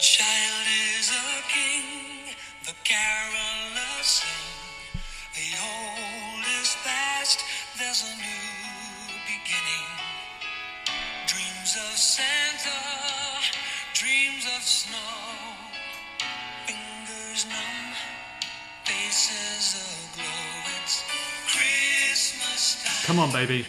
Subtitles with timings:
[0.00, 0.66] child
[0.98, 4.28] is a king, the carolers sing.
[5.32, 7.40] The old is past,
[7.78, 9.88] there's a new beginning.
[11.26, 12.76] Dreams of Santa,
[13.94, 15.00] dreams of snow.
[16.66, 17.94] Fingers numb,
[18.84, 20.26] faces aglow.
[20.82, 21.04] It's
[21.48, 23.06] Christmas time.
[23.06, 23.64] Come on, baby.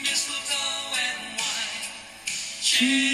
[0.00, 1.90] Mistletoe and wine.
[2.60, 3.11] Children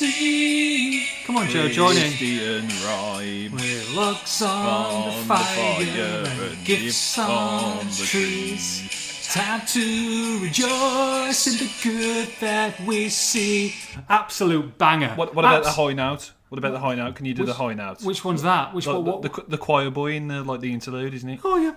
[0.00, 1.06] sing.
[1.26, 2.66] Come on, Joe, join in.
[2.84, 3.52] Rhyme.
[3.52, 9.28] With looks on, On the the fire, fire and gifts on the trees.
[9.32, 13.74] Time to rejoice in the good that we see.
[14.08, 15.10] Absolute banger.
[15.14, 16.32] What, what about the high note?
[16.48, 17.14] What about the high note?
[17.14, 18.02] Can you do the high note?
[18.02, 18.74] Which one's that?
[18.74, 19.04] Which Like one?
[19.04, 21.40] the, What, the, the choir boy in the like the interlude, isn't it?
[21.44, 21.74] Oh yeah.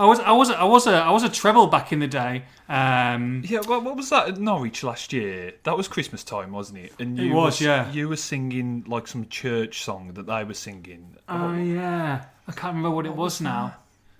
[0.00, 2.44] I was, I was, I was a, I was a treble back in the day.
[2.68, 5.52] Um, Yeah, well, what was that at Norwich last year?
[5.64, 6.92] That was Christmas time, wasn't it?
[6.98, 7.92] And you was, were, yeah.
[7.92, 12.24] You were singing like some church song that they were singing, oh yeah.
[12.48, 13.74] I can't remember what it was now.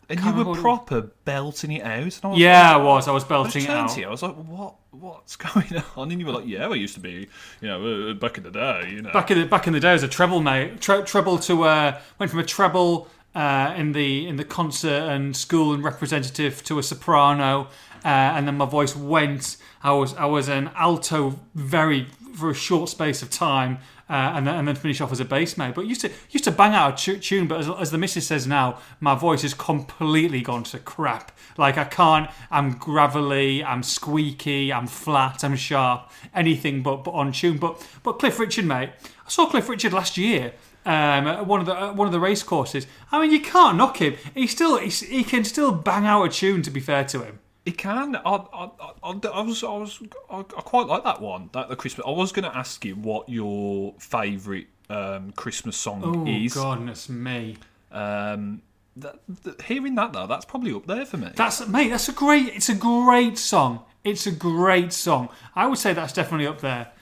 [0.09, 2.03] and you were it- proper belting it out.
[2.17, 3.09] And I was Yeah, I was.
[3.09, 3.97] I was I was belting it out.
[3.97, 4.07] you.
[4.07, 4.75] I was like, "What?
[4.91, 7.29] What's going on?" And you were like, "Yeah, I used to be,
[7.61, 9.81] you know, uh, back in the day, you know." Back in the back in the
[9.81, 13.93] day, as a treble mate, tre- treble to uh, went from a treble uh, in
[13.93, 17.69] the in the concert and school and representative to a soprano,
[18.05, 19.57] uh, and then my voice went.
[19.83, 24.47] I was I was an alto very for a short space of time, uh, and
[24.47, 25.75] then and then finish off as a bass mate.
[25.75, 28.47] But used to used to bang out a tune, but as, as the missus says
[28.47, 31.33] now, my voice has completely gone to crap.
[31.57, 32.31] Like I can't.
[32.51, 33.63] I'm gravelly.
[33.63, 34.73] I'm squeaky.
[34.73, 35.45] I'm flat.
[35.45, 36.11] I'm sharp.
[36.35, 37.59] Anything but but on tune.
[37.59, 38.91] But but Cliff Richard, mate.
[39.25, 40.55] I saw Cliff Richard last year.
[40.87, 42.87] Um, one of the at one of the race courses.
[43.13, 44.17] I mean, you can't knock him.
[44.35, 46.63] He still he's, he can still bang out a tune.
[46.63, 47.39] To be fair to him.
[47.67, 48.17] It can.
[48.17, 48.71] I, I,
[49.03, 51.51] I, I was, I was, I, I quite like that one.
[51.53, 52.07] That the Christmas.
[52.07, 56.57] I was going to ask you what your favourite um, Christmas song is.
[56.57, 56.77] Oh is.
[56.77, 57.59] goodness me.
[57.93, 58.63] Um,
[58.97, 61.33] that, that, hearing that though, that's probably up there for me.
[61.37, 61.91] That's mate.
[61.91, 62.49] That's a great.
[62.49, 63.85] It's a great song.
[64.05, 65.29] It's a great song.
[65.55, 66.93] I would say that's definitely up there.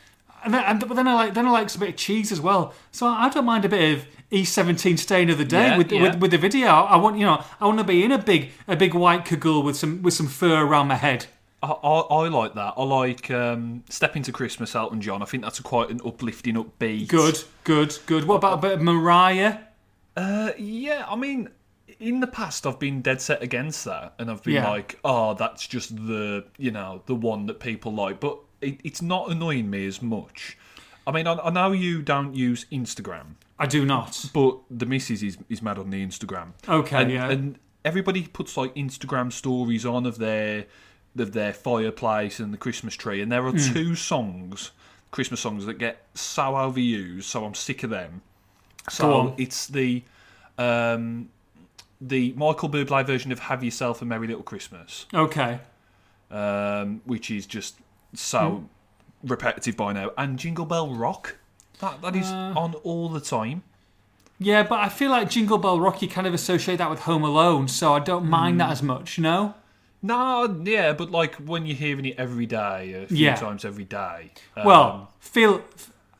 [0.44, 2.40] And then, and, but then I like then I like a bit of cheese as
[2.40, 2.72] well.
[2.92, 6.02] So I don't mind a bit of E17 Stay Another Day Yeah, with, yeah.
[6.02, 6.68] with with the video.
[6.68, 9.62] I want you know I want to be in a big a big white cagoule
[9.62, 11.26] with some with some fur around my head.
[11.60, 12.74] I, I, I like that.
[12.76, 15.22] I like um, Step Into Christmas, Elton John.
[15.22, 17.08] I think that's a quite an uplifting, upbeat.
[17.08, 18.26] Good, good, good.
[18.26, 19.58] What about a bit of Mariah?
[20.16, 21.48] Uh, yeah, I mean,
[21.98, 24.68] in the past, I've been dead set against that, and I've been Yeah.
[24.70, 29.02] like, oh, that's just the you know the one that people like, but it, it's
[29.02, 30.56] not annoying me as much.
[31.06, 34.26] I mean, I, I know you don't use Instagram, I do not.
[34.34, 36.48] but the missus is is mad on the Instagram.
[36.68, 37.30] Okay, and, yeah.
[37.30, 40.66] and everybody puts like Instagram stories on of their
[41.16, 43.72] of their fireplace and the Christmas tree, and there are Hmm.
[43.72, 44.70] two songs,
[45.10, 47.24] Christmas songs that get so overused.
[47.24, 48.20] So I'm sick of them.
[48.90, 49.34] So on.
[49.38, 50.02] it's the
[50.58, 51.30] um,
[52.00, 55.58] the Michael Bublé version of "Have Yourself a Merry Little Christmas," Okay.
[56.30, 57.76] um, which is just
[58.14, 58.64] so Hmm.
[59.28, 61.36] repetitive by now, and "Jingle Bell Rock."
[61.80, 62.52] That that is Uh.
[62.56, 63.62] on all the time.
[64.40, 67.24] Yeah, but I feel like Jingle Bell Rock, you kind of associate that with Home
[67.24, 68.58] Alone, so I don't mind Hmm.
[68.58, 69.18] that as much.
[69.18, 69.54] No.
[70.00, 73.34] No, yeah, but like when you're hearing it every day, a few Yeah.
[73.34, 74.30] times every day.
[74.56, 75.62] um, Well, feel.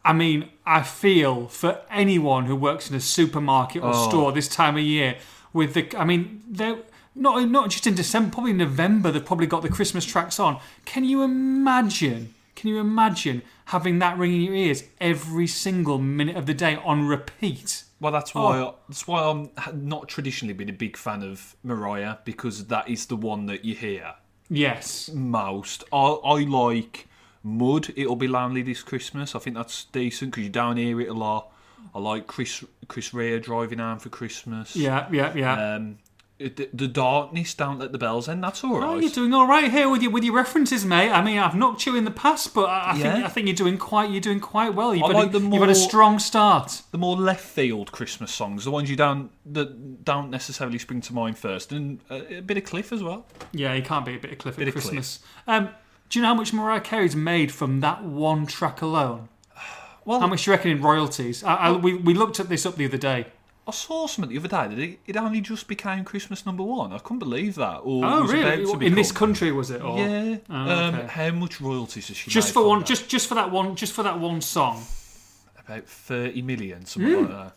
[0.05, 4.09] I mean, I feel for anyone who works in a supermarket or Oh.
[4.09, 5.17] store this time of year
[5.53, 5.89] with the.
[5.97, 6.79] I mean, they're
[7.19, 9.11] not not just in December, probably November.
[9.11, 10.61] They've probably got the Christmas tracks on.
[10.85, 12.35] Can you imagine?
[12.55, 16.77] Can you imagine having that ringing in your ears every single minute of the day
[16.85, 17.85] on repeat?
[18.01, 18.75] well, that's why Oh.
[18.89, 19.51] that's why I'm
[19.89, 23.75] not traditionally been a big fan of Mariah because that is the one that you
[23.75, 24.15] hear
[24.49, 25.11] Yes.
[25.13, 25.85] most.
[25.93, 27.07] I, I like
[27.43, 27.93] Mud.
[27.97, 29.35] It'll be lonely this Christmas.
[29.35, 31.53] I think that's decent because you don't hear it a lot.
[31.95, 34.75] I like Chris Chris Rea driving home for Christmas.
[34.77, 35.07] Yeah.
[35.13, 35.35] Yeah.
[35.35, 35.75] Yeah.
[35.75, 35.99] Um,
[36.39, 38.45] the, the darkness, don't let the bells end.
[38.45, 38.89] That's all right.
[38.89, 41.11] Oh, you're doing all right here with your with your references, mate.
[41.11, 43.57] I mean, I've knocked you in the past, but I, I think I think you're
[43.57, 44.95] doing quite you're doing quite well.
[44.95, 46.83] You've, I had, like a, the you've had a strong start.
[46.93, 51.13] the more left field Christmas songs, the ones you don't that don't necessarily spring to
[51.13, 53.27] mind first, and a, a bit of Cliff as well.
[53.53, 55.19] Yeah, you can't be a bit of Cliff at Bit of Christmas.
[55.47, 55.71] Um,
[56.09, 59.29] do you know how much Mariah Carey's made from that one track alone?
[60.05, 61.45] Well, How much do you reckon in royalties?
[61.45, 63.27] I, I, we, we looked at this up the other day.
[63.69, 66.93] I saw something the other day that it, it only just became Christmas number one.
[66.93, 67.81] I couldn't believe that.
[67.85, 68.65] Or Oh, was really?
[68.65, 69.29] About to In this become.
[69.29, 69.83] country, was it?
[69.83, 69.99] Or?
[69.99, 70.37] Yeah.
[70.49, 71.07] Oh, um, okay.
[71.07, 72.87] how much royalties has she Just made for from one, that?
[72.87, 74.83] just just for that one, just for that one song.
[75.59, 77.21] about thirty million, something Hmm.
[77.25, 77.57] like that.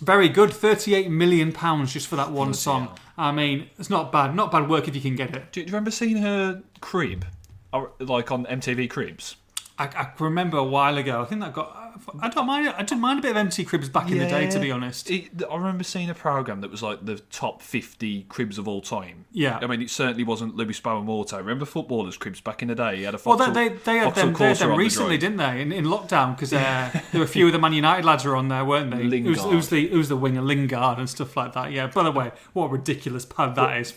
[0.00, 0.52] Very good.
[0.52, 2.88] Thirty-eight million pounds just for that one song.
[2.88, 2.98] hell.
[3.16, 4.36] I mean, it's not bad.
[4.36, 5.50] Not bad work if you can get it.
[5.50, 7.24] Do, do you remember seeing her crib,
[7.72, 9.36] or, like on MTV Cribs?
[9.78, 11.22] I, I can remember a while ago.
[11.22, 11.74] I think that got
[12.20, 12.68] I don't mind.
[12.68, 15.10] I didn't mind a bit of MTV Cribs back in the day, to be honest.
[15.10, 18.80] It, I remember seeing a program that was like the top 50 cribs of all
[18.80, 19.26] time.
[19.32, 19.58] Yeah.
[19.62, 21.38] I mean, it certainly wasn't Louis Morto.
[21.38, 22.96] Remember footballers' cribs back in the day?
[22.96, 25.18] He had a Well, they, they, they had them, they had them on the recently,
[25.18, 25.60] didn't they?
[25.62, 28.36] In, in lockdown, because uh, there were a few of the Man United lads were
[28.36, 28.98] on there, weren't they?
[29.02, 29.38] Who's, Lingard.
[29.38, 31.72] who's the who's the winger Lingard and stuff like that?
[31.72, 31.86] Yeah.
[31.88, 33.94] By the way, what a ridiculous pad that is.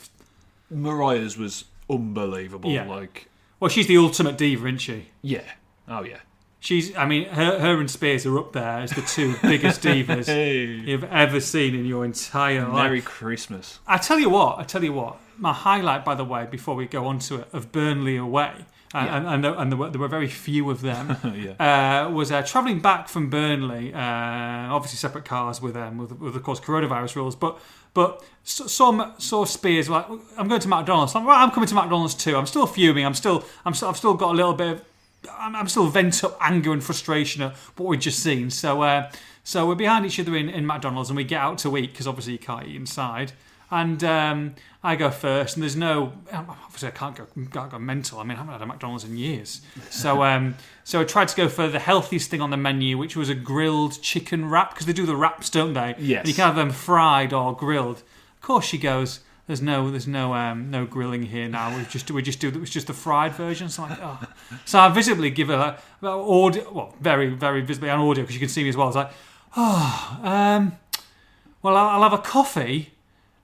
[0.69, 2.71] Mariah's was unbelievable.
[2.71, 2.85] Yeah.
[2.87, 3.27] Like,
[3.59, 5.07] Well, she's the ultimate diva, isn't she?
[5.21, 5.41] yeah.
[5.87, 6.19] Oh, yeah.
[6.63, 6.95] She's.
[6.95, 10.27] I mean, her, her and Spears are up there as the two biggest divas
[10.87, 12.83] you've ever seen in your entire life.
[12.85, 13.79] Merry Christmas.
[13.87, 15.17] I tell you what, I tell you what.
[15.37, 18.51] My highlight, by the way, before we go on to it, of Burnley away,
[18.93, 19.17] and, Yeah.
[19.17, 21.17] and, and, there, and there, were, there were very few of them,
[21.59, 22.05] yeah.
[22.05, 23.91] uh, was uh, travelling back from Burnley.
[23.91, 27.59] Uh, obviously, separate cars with them, with, with of course coronavirus rules, but
[27.95, 30.05] but s- saw saw Spears like,
[30.37, 31.15] I'm going to McDonald's.
[31.15, 32.37] I'm, right, I'm coming to McDonald's too.
[32.37, 33.03] I'm still fuming.
[33.03, 34.83] I'm still I'm still, I've still got a little bit of
[35.31, 38.49] I'm, I'm still vent up anger and frustration at what we've just seen.
[38.49, 39.11] So, uh,
[39.43, 42.07] so we're behind each other in, in McDonald's, and we get out to eat because
[42.07, 43.33] obviously you can't eat inside.
[43.73, 48.19] And um, I go first, and there's no obviously I can't go can't go mental.
[48.19, 49.61] I mean, I haven't had a McDonald's in years.
[49.89, 53.15] So, um, so I tried to go for the healthiest thing on the menu, which
[53.15, 55.95] was a grilled chicken wrap because they do the wraps, don't they?
[55.99, 56.19] Yes.
[56.19, 58.03] And you can have them fried or grilled.
[58.35, 59.21] Of course, she goes.
[59.47, 61.75] There's no, there's no, um, no grilling here now.
[61.75, 63.69] We just, we just do, it was just the fried version.
[63.69, 64.19] So, I'm like, oh.
[64.65, 68.49] so I visibly give her audio, well, very, very visibly on audio because you can
[68.49, 68.87] see me as well.
[68.87, 69.11] It's like,
[69.57, 70.77] oh, um,
[71.61, 72.93] well, I'll, I'll have a coffee,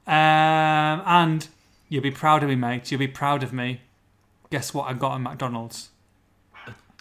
[0.06, 0.14] um,
[1.06, 1.48] and
[1.90, 2.90] you'll be proud of me, mate.
[2.92, 3.82] You'll be proud of me.
[4.50, 5.90] Guess what I got at McDonald's?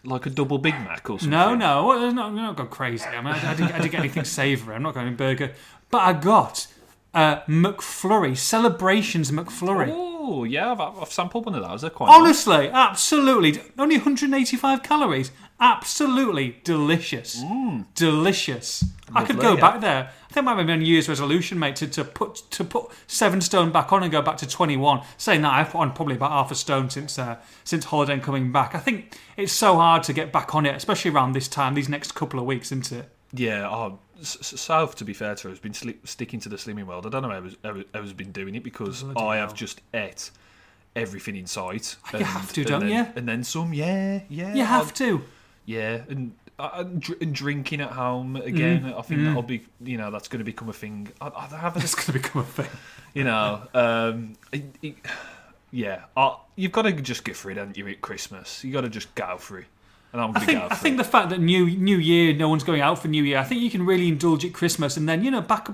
[0.04, 1.30] Like a double Big Mac or something.
[1.30, 3.04] No, no, well, no, no, not going crazy.
[3.06, 4.74] I mean, I, I, didn't, I didn't get anything savoury.
[4.74, 5.52] I'm not going burger,
[5.90, 6.66] but I got
[7.16, 9.88] a McFlurry celebrations McFlurry.
[9.92, 10.70] Oh, yeah.
[10.72, 11.80] I've, I've sampled one of those.
[11.80, 12.18] They're quite nice.
[12.20, 15.30] Honestly, absolutely, only 185 calories.
[15.58, 17.42] Absolutely delicious,
[17.94, 18.84] delicious.
[19.14, 19.56] I could go Mm.
[19.56, 19.60] Yeah.
[19.60, 20.02] back there.
[20.28, 22.90] I think that might be a New Year's resolution, mate, to, to put to put
[23.06, 25.02] seven stone back on and go back to 21.
[25.16, 28.22] Saying that I've put on probably about half a stone since uh, since holiday and
[28.22, 28.74] coming back.
[28.74, 31.88] I think it's so hard to get back on it, especially around this time, these
[31.88, 33.08] next couple of weeks, isn't it?
[33.32, 36.84] Yeah, oh, South, to be fair to her, has been sli- sticking to the slimming
[36.84, 37.06] world.
[37.06, 37.56] I don't know how has,
[37.92, 40.30] how, has been doing it because I have just ate
[40.94, 41.96] everything in sight.
[42.12, 43.12] You have to, don't then, you?
[43.16, 44.54] And then some, yeah, yeah.
[44.54, 45.22] You have I've- to.
[45.66, 48.84] Yeah, and, uh, and, dr- and drinking at home again.
[48.84, 48.98] Mm.
[48.98, 51.08] I think that'll be, you know, that's going to become a thing.
[51.20, 52.68] I, I have, It's going to become a thing.
[53.14, 54.94] you know, um, it, it,
[55.72, 56.04] yeah.
[56.16, 57.86] Uh, you've got to just go for it, haven't you?
[57.88, 59.66] At Christmas, you got to just go for it.
[60.36, 63.08] I think I think the fact that new New Year, no one's going out for
[63.08, 63.38] New Year.
[63.38, 65.68] I think you can really indulge at Christmas, and then you know, back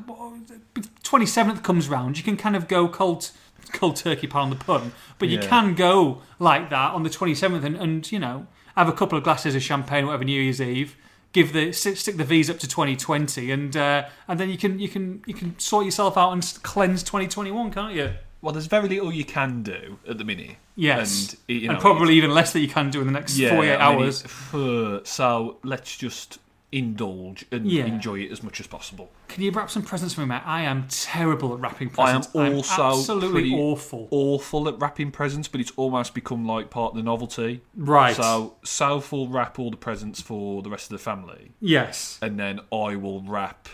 [1.02, 3.30] twenty seventh comes round, you can kind of go cold
[3.72, 5.46] cold turkey, pardon the pun, but you Yeah.
[5.48, 8.46] can go like that on the twenty seventh, and, and you know,
[8.76, 10.96] have a couple of glasses of champagne, whatever New Year's Eve.
[11.32, 14.78] Give the stick stick the V's up to 2020, and uh, and then you can
[14.78, 18.10] you can you can sort yourself out and cleanse 2021, can't you?
[18.42, 20.56] Well, there's very little you can do at the minute.
[20.74, 23.50] Yes, and, you and probably even less that you can do in the next 48
[23.50, 24.24] I mean, hours.
[24.52, 26.38] it- so let's just
[26.72, 27.84] indulge and Yeah.
[27.84, 29.10] enjoy it as much as possible.
[29.28, 30.42] Can you wrap some presents for me, mate?
[30.46, 32.34] I am terrible at wrapping presents.
[32.34, 34.08] I am also I'm absolutely awful.
[34.10, 37.60] Awful at wrapping presents, but it's almost become like part of the novelty.
[37.76, 38.16] Right.
[38.16, 42.18] So South will wrap all the presents for the rest of the family, yes.
[42.22, 43.68] and then I will wrap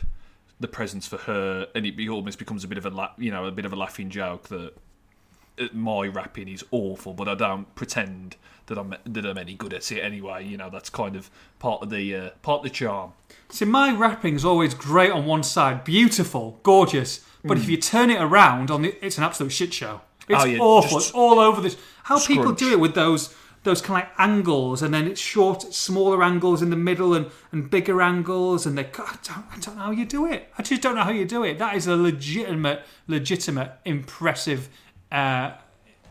[0.61, 3.31] the presents for her, and it be, almost becomes a bit of a la- you
[3.31, 4.73] know a bit of a laughing joke that
[5.59, 8.37] uh, my rapping is awful, but I don't pretend
[8.67, 10.45] that I'm that I'm any good at it anyway.
[10.45, 13.13] You know that's kind of part of the uh, part of the charm.
[13.51, 17.25] See, my wrapping's always great on one side, beautiful, gorgeous.
[17.45, 20.03] But if you turn it around, on the, it's an absolute shit show.
[20.29, 20.99] It's Oh, yeah, awful.
[20.99, 21.77] It's all over this.
[22.03, 22.59] How people scrunch.
[22.59, 23.35] do it with those
[23.69, 27.27] those kind of like angles, and then it's short, smaller angles in the middle, and,
[27.53, 28.85] and bigger angles, and they.
[28.85, 30.51] I don't, I don't know how you do it.
[30.59, 31.59] I just don't know how you do it.
[31.59, 34.69] That is a legitimate, legitimate, impressive,
[35.13, 35.53] uh,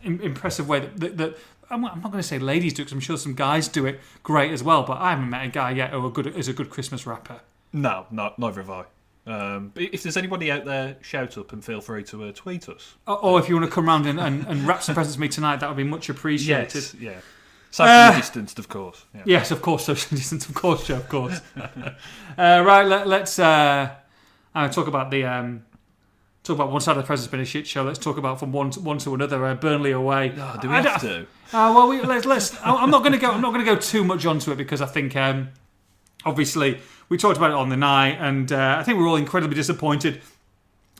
[0.03, 0.99] im- impressive way that.
[0.99, 1.37] that, that
[1.69, 3.67] I'm not, I'm not going to say ladies do it 'cause I'm sure some guys
[3.67, 4.83] do it great as well.
[4.83, 7.41] But I haven't met a guy yet who are good, is a good Christmas rapper.
[7.73, 8.83] No, no, neither have I.
[9.29, 12.69] Um, but if there's anybody out there, shout up and feel free to uh, tweet
[12.69, 12.95] us.
[13.05, 15.21] Or, or if you want to come round and, and, and wrap some presents for
[15.21, 16.73] me tonight, that would be much appreciated.
[16.73, 17.19] Yes, yeah.
[17.71, 19.05] Socially Uh, distanced, of course.
[19.13, 19.21] Yeah.
[19.25, 21.41] Yes, of course, social distance, of course, Joe, of course.
[21.57, 23.89] uh, right, let, let's uh,
[24.55, 25.63] uh, talk about the um,
[26.43, 27.83] talk about one side of the present's been a shit show.
[27.83, 29.45] Let's talk about from one to, one to another.
[29.45, 30.33] Uh, Burnley away.
[30.37, 31.27] Oh, do we I have don't- to?
[31.57, 32.25] Uh, well, we, let's.
[32.25, 33.31] let's I- I'm not going to go.
[33.31, 35.49] I'm not going to go too much onto it because I think, um,
[36.25, 39.55] obviously, we talked about it on the night, and uh, I think we're all incredibly
[39.55, 40.21] disappointed.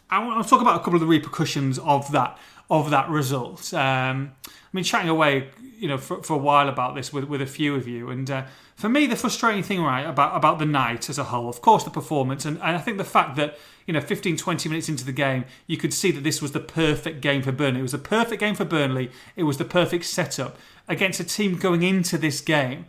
[0.09, 2.38] I want to talk about a couple of the repercussions of that
[2.69, 3.74] of that result.
[3.74, 7.41] Um, I mean, chatting away, you know, for, for a while about this with with
[7.41, 10.65] a few of you, and uh, for me, the frustrating thing, right, about, about the
[10.65, 13.57] night as a whole, of course, the performance, and, and I think the fact that,
[13.88, 16.60] you know, 15, 20 minutes into the game, you could see that this was the
[16.60, 17.79] perfect game for Burnley.
[17.79, 19.10] It was a perfect game for Burnley.
[19.36, 20.57] It was the perfect setup
[20.88, 22.86] against a team going into this game.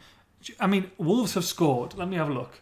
[0.60, 1.94] I mean, Wolves have scored.
[1.96, 2.60] Let me have a look.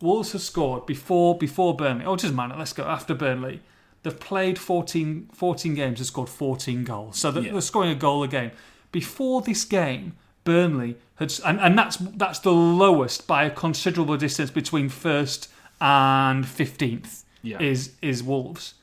[0.00, 2.04] Wolves have scored before before Burnley.
[2.06, 2.54] Oh, it doesn't matter.
[2.58, 3.60] Let's go after Burnley.
[4.02, 7.18] They've played 14, 14 games and scored 14 goals.
[7.18, 7.52] So they're, Yeah.
[7.52, 8.50] they're scoring a goal a game.
[8.92, 14.50] Before this game, Burnley had, and, and that's that's the lowest by a considerable distance
[14.50, 15.48] between first
[15.80, 17.24] and fifteenth.
[17.42, 17.60] Yeah.
[17.60, 18.74] Is is Wolves.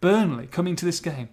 [0.00, 1.28] Burnley coming to this game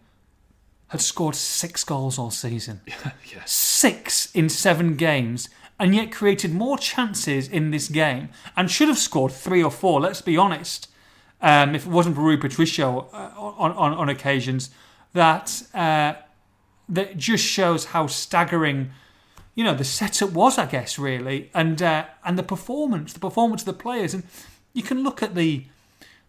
[0.89, 2.81] had scored six goals all season
[3.33, 3.51] yes.
[3.51, 5.49] six in seven games
[5.79, 10.01] and yet created more chances in this game and should have scored three or four,
[10.01, 10.89] let's be honest,
[11.41, 14.71] um, if it wasn't for Rui Patricio uh, on, on, on occasions,
[15.13, 16.13] that, uh,
[16.89, 18.91] that just shows how staggering
[19.55, 23.61] you know the setup was, I guess, really, and uh, and the performance, the performance
[23.61, 24.23] of the players, and
[24.73, 25.65] you can look at the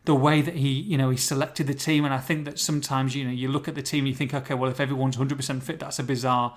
[0.05, 3.15] the way that he, you know, he selected the team, and I think that sometimes,
[3.15, 5.37] you know, you look at the team, and you think, okay, well, if everyone's hundred
[5.37, 6.57] percent fit, that's a bizarre,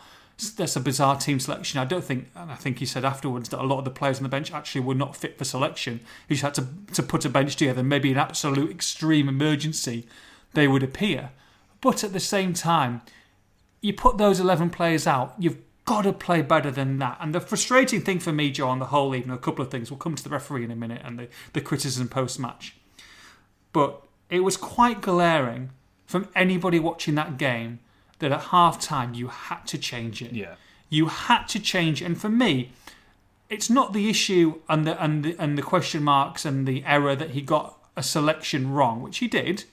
[0.57, 1.79] that's a bizarre team selection.
[1.79, 4.17] I don't think, and I think he said afterwards that a lot of the players
[4.17, 5.99] on the bench actually were not fit for selection.
[6.27, 7.83] He just had to to put a bench together.
[7.83, 10.07] Maybe in absolute extreme emergency,
[10.53, 11.31] they would appear,
[11.81, 13.01] but at the same time,
[13.83, 17.17] you put those 11 players out, you've got to play better than that.
[17.19, 19.91] And the frustrating thing for me, Joe, on the whole evening, a couple of things.
[19.91, 22.77] We'll come to the referee in a minute and the, the criticism post match.
[23.73, 25.71] But it was quite glaring
[26.05, 27.79] from anybody watching that game
[28.19, 30.31] that at half time you had to change it.
[30.31, 30.55] Yeah.
[30.89, 32.05] You had to change it.
[32.05, 32.71] And for me,
[33.49, 37.17] it's not the issue and the, and the, and the question marks and the error
[37.17, 39.65] that he got a selection wrong, which he did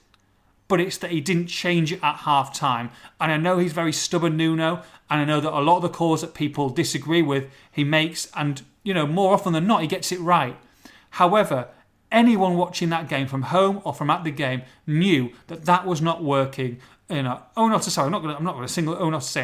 [0.71, 2.91] but it's that he didn't change it at half time.
[3.19, 5.89] And I know he's very stubborn, Nuno, and I know that a lot of the
[5.89, 9.87] calls that people disagree with, he makes, and you know, more often than not, he
[9.89, 10.55] gets it right.
[11.09, 11.67] However,
[12.09, 16.01] anyone watching that game from home or from at the game knew that that was
[16.01, 16.79] not working.
[17.09, 19.23] You know, oh not I'm not going to I'm not going to single oh not
[19.23, 19.41] to say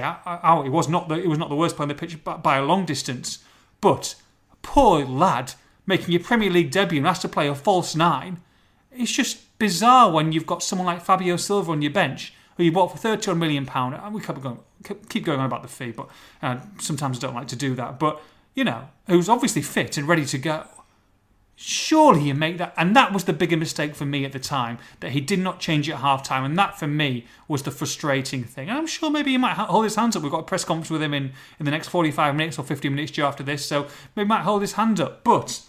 [0.66, 2.64] it was not the it was not the worst play on the pitch by a
[2.64, 3.40] long distance,
[3.82, 4.16] but
[4.62, 5.56] poor lad
[5.86, 8.40] making your Premier League debut and has to play a false nine
[8.98, 12.72] it's just bizarre when you've got someone like Fabio Silva on your bench who you
[12.72, 13.96] bought for thirty odd million pound.
[13.96, 14.60] And we keep going,
[15.10, 16.10] keep going on about the fee, but
[16.42, 18.00] uh, sometimes I don't like to do that.
[18.00, 18.22] But
[18.56, 20.66] you know, who's obviously fit and ready to go.
[21.60, 24.78] Surely you make that, and that was the bigger mistake for me at the time
[25.00, 28.44] that he did not change at half time, and that for me was the frustrating
[28.44, 28.70] thing.
[28.70, 30.22] And I'm sure maybe he might hold his hands up.
[30.22, 32.90] We've got a press conference with him in, in the next 45 minutes or 50
[32.90, 35.24] minutes due after this, so maybe he might hold his hand up.
[35.24, 35.62] But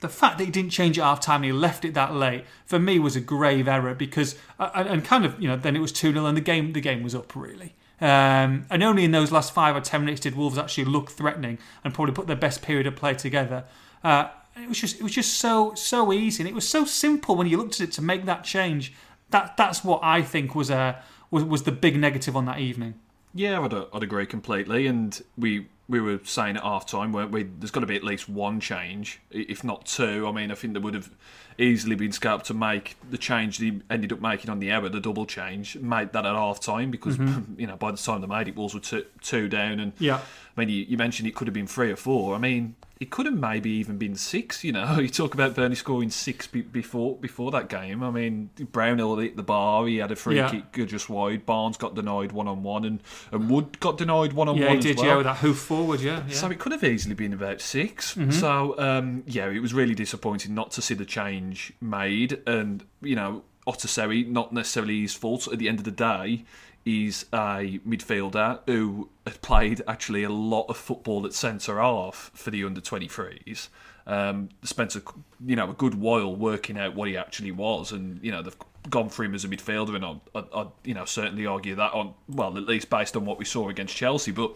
[0.00, 2.44] the fact that he didn't change it half time and he left it that late
[2.64, 5.76] for me was a grave error because uh, and and kind of you know then
[5.76, 7.74] it was 2-0 and the game the game was up really.
[8.00, 11.58] Um, and only in those last five or ten minutes did Wolves actually look threatening
[11.84, 13.64] and probably put their best period of play together.
[14.02, 17.36] Uh, it was just it was just so so easy and it was so simple
[17.36, 18.94] when you looked at it to make that change.
[19.30, 22.94] That that's what I think was a was, was the big negative on that evening.
[23.34, 24.86] Yeah, I'd, I'd agree completely.
[24.86, 27.42] And we we were saying at half time, weren't we?
[27.42, 30.26] There's got to be at least one change, if not two.
[30.26, 31.10] I mean, I think there would have
[31.58, 35.00] easily been scope to make the change he ended up making on the error, the
[35.00, 37.54] double change, made that at half time because mm-hmm.
[37.60, 39.80] you know by the time they made it, Wolves were two, two down.
[39.80, 40.20] And Yeah.
[40.56, 42.34] I mean, you, you mentioned it could have been three or four.
[42.34, 44.62] I mean, it could have maybe even been six.
[44.62, 48.02] You know, you talk about Burnley scoring six be- before before that game.
[48.02, 49.86] I mean, Brownhill hit the bar.
[49.86, 50.50] He had a free Yeah.
[50.72, 51.46] kick just wide.
[51.46, 53.02] Barnes got denied one on one, and
[53.32, 55.06] and Wood got denied one on yeah one he did well.
[55.06, 56.34] yeah with that hoof forward yeah, yeah.
[56.34, 58.30] So it could have easily been about 6 Mm-hmm.
[58.32, 63.16] So um, yeah, it was really disappointing not to see the change made, and you
[63.16, 65.48] know, Otasowie, not necessarily his fault.
[65.50, 66.44] At the end of the day,
[66.84, 72.50] he's a midfielder who had played actually a lot of football at centre half for
[72.50, 73.68] the under 23s.
[74.06, 75.02] Um, spent a
[75.46, 78.56] you know a good while working out what he actually was, and you know they've
[78.88, 81.92] gone for him as a midfielder, and I'd, I'd, I'd you know certainly argue that
[81.92, 84.52] on well at least based on what we saw against Chelsea, but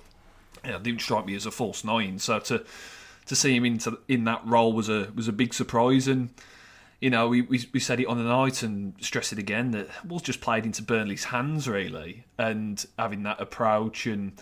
[0.65, 2.19] you know, didn't strike me as a false nine.
[2.19, 2.65] So to
[3.27, 6.09] to see him into in that role was a was a big surprise.
[6.09, 6.31] And
[7.01, 9.89] you know, we, we we said it on the night and stressed it again that
[10.07, 14.33] Wolves just played into Burnley's hands really, and having that approach and.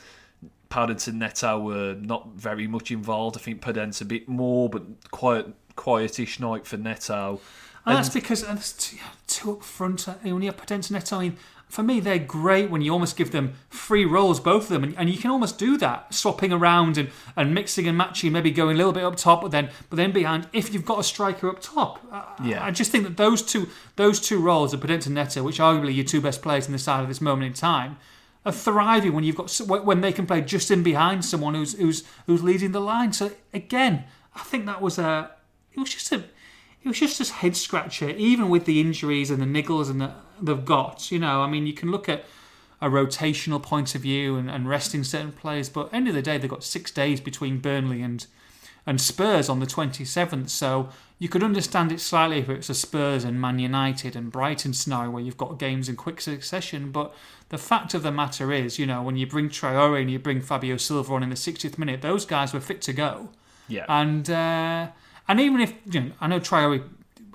[0.70, 3.36] Podence and Neto were not very much involved.
[3.36, 7.42] I think Podence a bit more, but quiet, quietish night for Neto.
[7.84, 10.08] And that's because and that's two, two up front.
[10.08, 10.32] Eh?
[10.32, 11.36] When you have Podence Neto, I mean,
[11.72, 14.94] for me, they're great when you almost give them free roles, both of them, and,
[14.98, 18.74] and you can almost do that, swapping around and, and mixing and matching, maybe going
[18.74, 20.46] a little bit up top, but then but then behind.
[20.52, 22.64] If you've got a striker up top, I- Yeah.
[22.64, 25.74] I just think that those two those two roles, of Podence and Neto, which are
[25.74, 27.96] arguably your two best players in the side at this moment in time,
[28.44, 32.04] are thriving when you've got when they can play just in behind someone who's who's
[32.26, 33.12] who's leading the line.
[33.12, 34.04] So again.
[34.34, 35.30] I think that was a.
[35.74, 36.24] It was just a.
[36.84, 40.12] It was just a head scratcher, even with the injuries and the niggles and the,
[40.40, 41.12] they've got.
[41.12, 42.24] You know, I mean, you can look at
[42.80, 46.38] a rotational point of view and, and resting certain players, but end of the day,
[46.38, 48.26] they've got six days between Burnley and
[48.86, 50.50] and Spurs on the 27th.
[50.50, 54.72] So you could understand it slightly if it's a Spurs and Man United and Brighton
[54.72, 56.90] scenario where you've got games in quick succession.
[56.90, 57.14] But
[57.50, 60.40] the fact of the matter is, you know, when you bring Traore and you bring
[60.40, 63.28] Fabio Silva on in the 60th minute, those guys were fit to go.
[63.68, 63.86] Yeah.
[63.88, 64.88] And uh,
[65.28, 66.82] and even if you know, I know Traore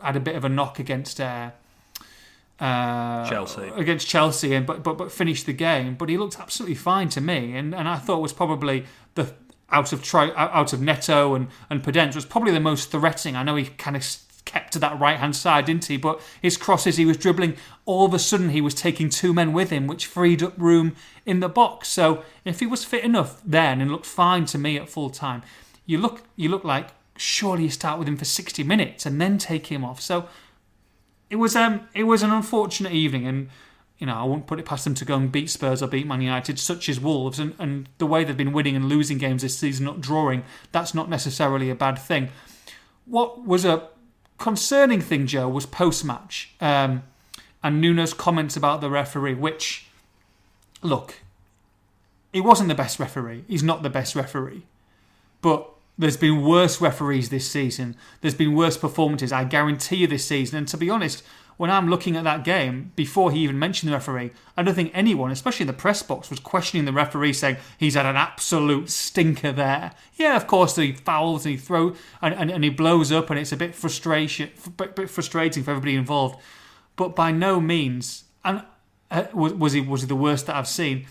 [0.02, 1.52] had a bit of a knock against uh,
[2.60, 3.70] uh, Chelsea.
[3.76, 5.96] against Chelsea, and but, but but finished the game.
[5.96, 9.34] But he looked absolutely fine to me, and, and I thought was probably the
[9.70, 13.36] out of out of Neto and and Podence was probably the most threatening.
[13.36, 14.04] I know he kind of
[14.46, 15.98] kept to that right hand side, didn't he?
[15.98, 17.58] But his crosses, he was dribbling.
[17.86, 20.96] All of a sudden, he was taking two men with him, which freed up room
[21.26, 21.90] in the box.
[21.90, 25.44] So if he was fit enough then and looked fine to me at full time,
[25.86, 29.38] you look you look like surely you start with him for sixty minutes and then
[29.38, 30.02] take him off.
[30.02, 30.28] So
[31.30, 33.50] it was um it was an unfortunate evening and
[33.98, 36.08] you know I won't put it past them to go and beat Spurs or beat
[36.08, 39.42] Man United such as Wolves and, and the way they've been winning and losing games
[39.42, 42.30] this season not drawing that's not necessarily a bad thing.
[43.06, 43.90] What was a
[44.38, 47.04] concerning thing Joe was post match um,
[47.64, 49.88] and Nuno's comments about the referee which
[50.82, 51.16] look
[52.32, 53.46] he wasn't the best referee.
[53.48, 54.64] He's not the best referee.
[55.42, 57.96] But there's been worse referees this season.
[58.22, 60.58] There's been worse performances, I guarantee you, this season.
[60.58, 61.24] And to be honest,
[61.58, 64.92] when I'm looking at that game, before he even mentioned the referee, I don't think
[64.94, 68.92] anyone, especially in the press box, was questioning the referee, saying he's had an absolute
[68.92, 69.94] stinker there.
[70.14, 73.40] Yeah, of course, he fouls and he throws and, and, and he blows up, and
[73.40, 76.40] it's a bit frustration, bit, bit frustrating for everybody involved.
[76.96, 78.64] But by no means, and
[79.10, 81.08] uh, was, was he was he the worst that I've seen.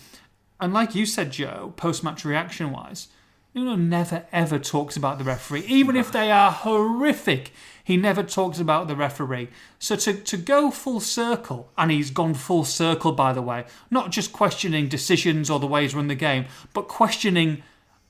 [0.61, 3.09] And like you said, Joe, post match reaction wise,
[3.57, 7.51] Nuno never ever talks about the referee, even if they are horrific.
[7.83, 9.47] He never talks about the referee.
[9.79, 14.11] So to, to go full circle, and he's gone full circle, by the way, not
[14.11, 17.63] just questioning decisions or the way he's run the game, but questioning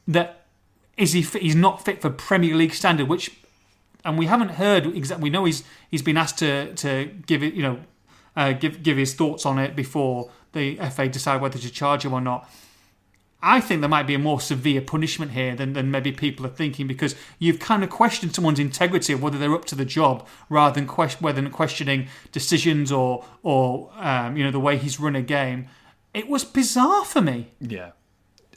[0.05, 0.47] that
[0.97, 3.31] is he fit, he's not fit for Premier League standard, which,
[4.03, 5.23] and we haven't heard exactly.
[5.23, 7.79] We know he's he's been asked to to give it, you know,
[8.35, 12.11] uh, give give his thoughts on it before the FA decide whether to charge him
[12.11, 12.49] or not.
[13.41, 16.49] I think there might be a more severe punishment here than, than maybe people are
[16.49, 20.27] thinking because you've kind of questioned someone's integrity of whether they're up to the job
[20.49, 24.99] rather than question, whether than questioning decisions or or um, you know the way he's
[24.99, 25.67] run a game.
[26.13, 27.51] It was bizarre for me.
[27.61, 27.91] Yeah,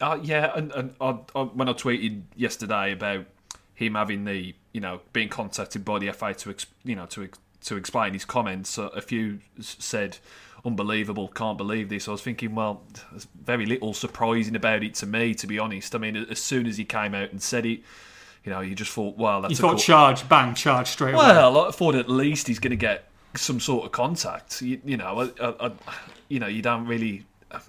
[0.00, 0.52] uh, yeah.
[0.54, 3.26] And, and I, I, when I tweeted yesterday about
[3.74, 7.28] him having the, you know, being contacted by the FA to, you know, to
[7.62, 10.16] to explain his comments, a few said,
[10.64, 15.06] "Unbelievable, can't believe this." I was thinking, well, there's very little surprising about it to
[15.06, 15.94] me, to be honest.
[15.94, 17.80] I mean, as soon as he came out and said it,
[18.44, 21.26] you know, you just thought, well, that's You thought co- charge, bang, charge straight away.
[21.26, 24.62] well, I thought at least he's going to get some sort of contact.
[24.62, 25.72] You, you know, I, I,
[26.28, 27.26] you know, you don't really.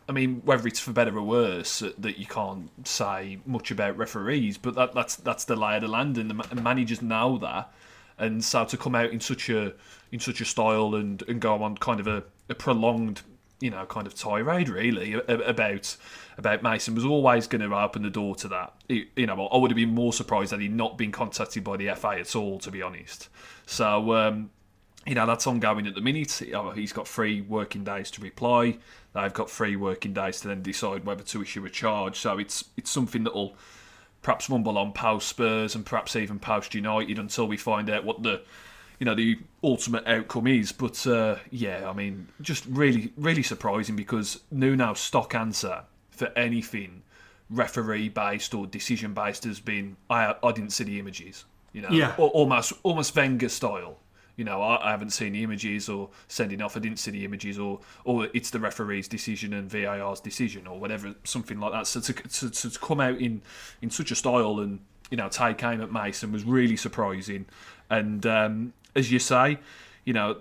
[0.08, 4.56] I mean, whether it's for better or worse, that you can't say much about referees,
[4.58, 7.74] but that, that's that's the lay of the land, and the managers know that.
[8.20, 9.74] And so to come out in such a
[10.12, 13.22] in such a style and, and go on kind of a, a prolonged,
[13.60, 15.98] you know, kind of tirade really about
[16.38, 18.74] about Mason was always going to open the door to that.
[18.90, 21.78] It- you know, I would have been more surprised had he not been contacted by
[21.78, 23.30] the FA at all, to be honest.
[23.66, 24.14] So.
[24.14, 24.52] Um,
[25.08, 26.40] you know that's ongoing at the minute.
[26.54, 28.78] Oh, He's got three working days to reply.
[29.16, 32.20] They've got three working days to then decide whether to issue a charge.
[32.20, 33.56] So it's it's something that'll
[34.22, 38.22] perhaps rumble on post Spurs and perhaps even post United until we find out what
[38.22, 38.44] the
[39.02, 40.72] you know the ultimate outcome is.
[40.72, 47.02] But uh, yeah, I mean, just really really surprising because Nuno's stock answer for anything
[47.50, 51.46] referee based or decision based has been I I didn't see the images.
[51.74, 52.14] You know, Yeah.
[52.18, 53.98] Almost almost Wenger style.
[54.36, 56.78] You know, I, I haven't seen the images or sending off.
[56.78, 60.80] I didn't see the images, or or it's the referee's decision and VAR's decision, or
[60.80, 61.88] whatever, something like that.
[61.88, 63.42] So to, to, to come out in
[63.82, 67.48] in such a style and you know take aim at Mason was really surprising.
[67.90, 69.60] And um, as you say,
[70.06, 70.38] you know,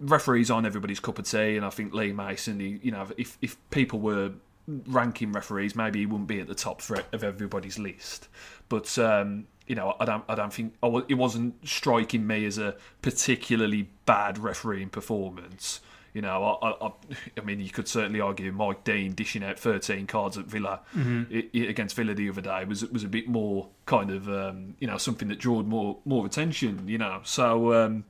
[0.00, 3.38] referees aren't everybody's cup of tea, and I think Lee Mason, he, you know, if
[3.40, 4.32] if people were
[4.66, 8.28] ranking referees, maybe he wouldn't be at the top of everybody's list.
[8.68, 10.74] But um, you know, I don't, I don't think
[11.08, 15.80] it wasn't striking me as a particularly bad refereeing performance.
[16.16, 16.92] You know, I, I,
[17.36, 21.48] I- mean, you could certainly argue Mike Dean dishing out 13 cards at Villa i-
[21.54, 24.86] i- against Villa the other day was was a bit more kind of um, you
[24.86, 26.88] know something that drew more more attention.
[26.88, 28.04] You know, so um,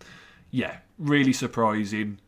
[0.52, 2.18] yeah, really surprising.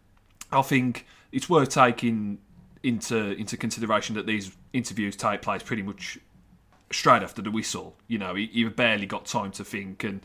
[0.51, 2.39] I think it's worth taking
[2.83, 6.19] into into consideration that these interviews take place pretty much
[6.91, 7.97] straight after the whistle.
[8.07, 10.21] You know, he, he barely got time to think, and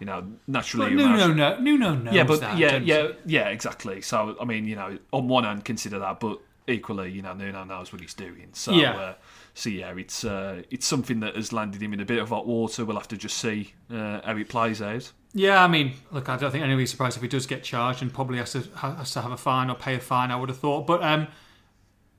[0.00, 3.14] you know, naturally, you Nuno, no, Nuno knows yeah, but that, yeah, yeah, you?
[3.26, 4.00] yeah, exactly.
[4.00, 7.64] So I mean, you know, on one hand, consider that, but equally, you know, Nuno
[7.64, 8.48] knows what he's doing.
[8.52, 8.96] So Yeah.
[8.96, 9.14] uh,
[9.54, 12.46] so yeah, it's uh, it's something that has landed him in a bit of hot
[12.46, 12.84] water.
[12.84, 15.10] We'll have to just see uh, how it plays out.
[15.34, 18.12] Yeah, I mean, look, I don't think anybody's surprised if he does get charged and
[18.12, 20.30] probably has to has to have a fine or pay a fine.
[20.30, 21.26] I would have thought, but um,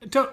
[0.08, 0.30] don't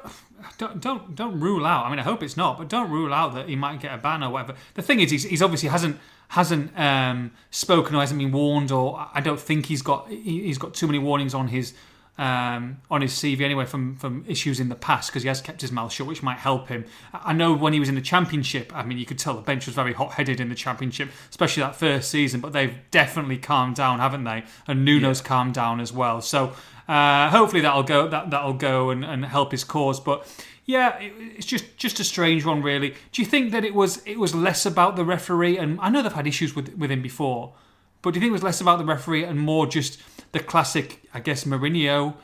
[0.58, 1.86] don't don't don't rule out.
[1.86, 3.97] I mean, I hope it's not, but don't rule out that he might get a
[3.97, 4.56] ban or whatever.
[4.76, 9.08] The thing is, he's, he's obviously hasn't hasn't um, spoken or hasn't been warned, or
[9.13, 11.73] I don't think he's got he, he's got too many warnings on his
[12.17, 15.62] um, on his CV anyway from from issues in the past because he has kept
[15.62, 16.86] his mouth shut, which might help him.
[17.13, 19.41] I I know when he was in the championship, I mean, you could tell the
[19.41, 22.41] bench was very hot headed in the championship, especially that first season.
[22.41, 24.43] But they've definitely calmed down, haven't they?
[24.67, 26.21] And Nuno's calmed down as well.
[26.21, 26.54] So
[26.88, 30.00] uh, hopefully that'll go that that'll go and, and help his cause.
[30.00, 30.28] But
[30.65, 32.95] yeah, it, it's just just a strange one, really.
[33.12, 35.58] Do you think that it was it was less about the referee?
[35.58, 37.54] And I know they've had issues with with him before,
[38.02, 41.02] but do you think it was less about the referee and more just the classic,
[41.13, 42.15] I guess, Mourinho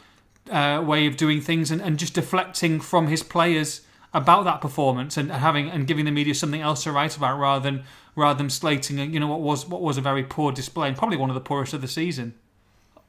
[0.49, 3.81] uh, way of doing things and, and just deflecting from his players
[4.13, 7.63] about that performance and having and giving the media something else to write about rather
[7.63, 7.83] than
[8.15, 11.17] rather than slating you know what was what was a very poor display and probably
[11.17, 12.35] one of the poorest of the season.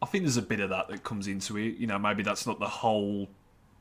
[0.05, 1.77] I think there's a bit of that that comes into it.
[1.79, 3.29] You know, maybe that's not the whole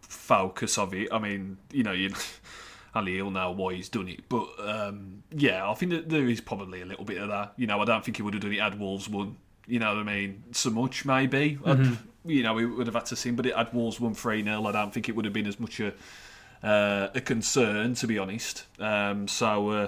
[0.01, 1.09] focus of it.
[1.12, 2.12] I mean, you know, you
[2.95, 4.27] only he'll know why he's done it.
[4.29, 7.53] But um, yeah, I think that there is probably a little bit of that.
[7.57, 9.38] You know, I don't think he would have done it had Wolves won.
[9.67, 10.43] You know what I mean?
[10.51, 11.59] So much, maybe.
[11.65, 11.81] I'd-
[12.25, 14.65] You know, we would have had to see, but it had Wolves won 3 0.
[14.65, 15.93] I don't think it would have been as much a,
[16.65, 18.63] uh, a concern, to be honest.
[18.79, 19.88] Um, so, uh,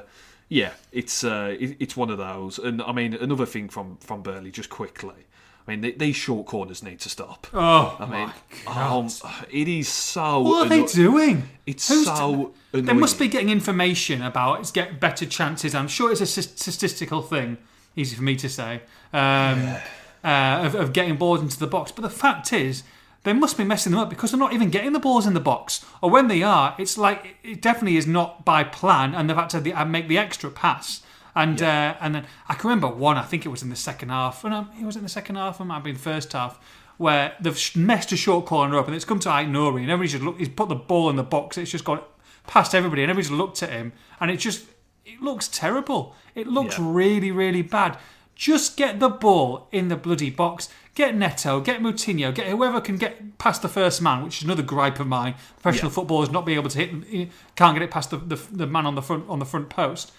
[0.49, 2.59] yeah, it's uh, it, it's one of those.
[2.59, 5.27] And I mean, another thing from, from Burnley, just quickly.
[5.67, 7.47] I mean, they, these short corners need to stop.
[7.53, 8.33] Oh, I mean, my
[8.65, 9.11] God.
[9.23, 10.41] um, it is so.
[10.41, 11.49] what are they doing?
[11.65, 12.53] It's Who's so.
[12.71, 12.99] They annoying.
[12.99, 15.73] must be getting information about it's get better chances.
[15.73, 17.57] I'm sure it's a statistical thing.
[17.95, 18.81] Easy for me to say
[19.13, 19.75] um,
[20.23, 21.91] uh, of, of getting balls into the box.
[21.91, 22.83] But the fact is,
[23.23, 25.39] they must be messing them up because they're not even getting the balls in the
[25.39, 25.83] box.
[26.01, 29.49] Or when they are, it's like it definitely is not by plan, and they've had
[29.51, 31.01] to make the extra pass.
[31.35, 33.17] And uh, and then I can remember one.
[33.17, 34.43] I think it was in the second half.
[34.43, 35.59] No, it was in the second half.
[35.59, 36.59] It might have been the first half.
[36.97, 40.23] Where they've messed a short corner up, and it's come to Ait-Nouri, and everybody's just
[40.23, 40.37] look.
[40.39, 41.57] He's put the ball in the box.
[41.57, 41.99] It's just gone
[42.47, 44.65] past everybody, and everybody's looked at him, and it just
[45.05, 46.15] it looks terrible.
[46.35, 46.85] It looks Yeah.
[46.87, 47.97] really, really bad.
[48.33, 50.69] Just get the ball in the bloody box.
[50.93, 54.61] Get Neto, get Moutinho, get whoever can get past the first man, which is another
[54.63, 55.35] gripe of mine.
[55.61, 55.95] Professional Yeah.
[55.95, 58.95] footballers not being able to hit, can't get it past the, the, the man on
[58.95, 60.13] the front on the front post.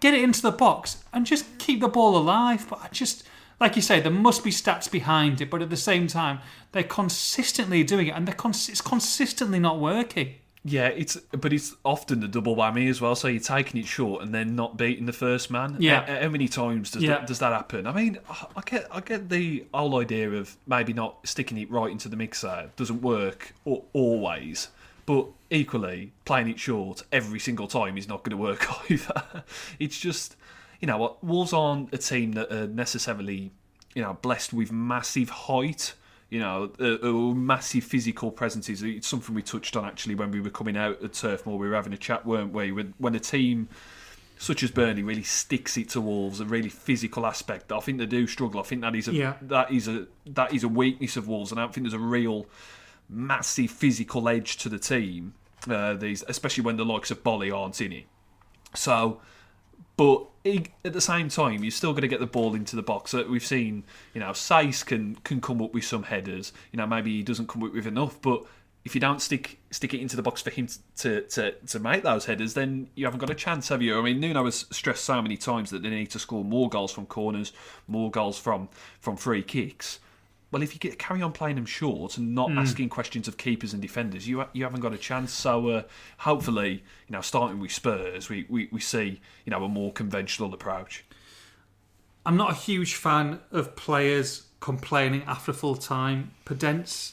[0.00, 2.66] Get it into the box and just keep the ball alive.
[2.70, 3.24] But I just,
[3.60, 5.50] like you say, there must be stats behind it.
[5.50, 6.40] But at the same time,
[6.72, 10.34] they're consistently doing it, and they're cons- it's consistently not working.
[10.64, 13.14] Yeah, it's but it's often the double whammy as well.
[13.14, 15.76] So you're taking it short and then not beating the first man.
[15.78, 16.02] Yeah.
[16.02, 17.10] H- How many times does Yeah.
[17.18, 17.86] that, does that happen?
[17.86, 21.90] I mean, I get I get the whole idea of maybe not sticking it right
[21.90, 24.68] into the mixer doesn't work al- always,
[25.06, 29.44] but equally playing it short every single time is not going to work either.
[29.78, 30.36] it's just
[30.80, 33.50] you know what Wolves aren't a team that are necessarily
[33.94, 35.94] you know blessed with massive height
[36.30, 38.82] you know, uh, uh, massive physical presences.
[38.82, 41.56] It's something we touched on actually when we were coming out at Turf Moor.
[41.56, 42.70] We were having a chat, weren't we?
[42.70, 43.68] When, when a team
[44.36, 47.72] such as Burnley really sticks it to Wolves, a really physical aspect.
[47.72, 48.60] I think they do struggle.
[48.60, 49.34] I think that is a Yeah.
[49.42, 51.98] that is a that is a weakness of Wolves, and I don't think there's a
[51.98, 52.46] real
[53.08, 55.34] massive physical edge to the team.
[55.68, 58.04] Uh, these, especially when the likes of Boly aren't in it.
[58.74, 59.20] So,
[59.96, 63.12] but at the same time, you're still going to get the ball into the box.
[63.12, 66.52] Uh, We've seen, you know, Saiss can can come up with some headers.
[66.72, 68.44] You know, maybe he doesn't come up with enough, but
[68.84, 72.02] if you don't stick stick it into the box for him to to, to make
[72.02, 73.98] those headers, then you haven't got a chance, have you?
[73.98, 76.92] I mean, Nuno has stressed so many times that they need to score more goals
[76.92, 77.52] from corners,
[77.86, 78.68] more goals from
[79.00, 80.00] from free kicks.
[80.50, 83.74] Well, if you get carry on playing them short and not asking questions of keepers
[83.74, 85.30] and defenders, you you haven't got a chance.
[85.32, 85.82] So uh,
[86.18, 90.54] hopefully, you know, starting with Spurs, we, we, we see you know a more conventional
[90.54, 91.04] approach.
[92.24, 96.30] I'm not a huge fan of players complaining after full time.
[96.46, 97.12] Podence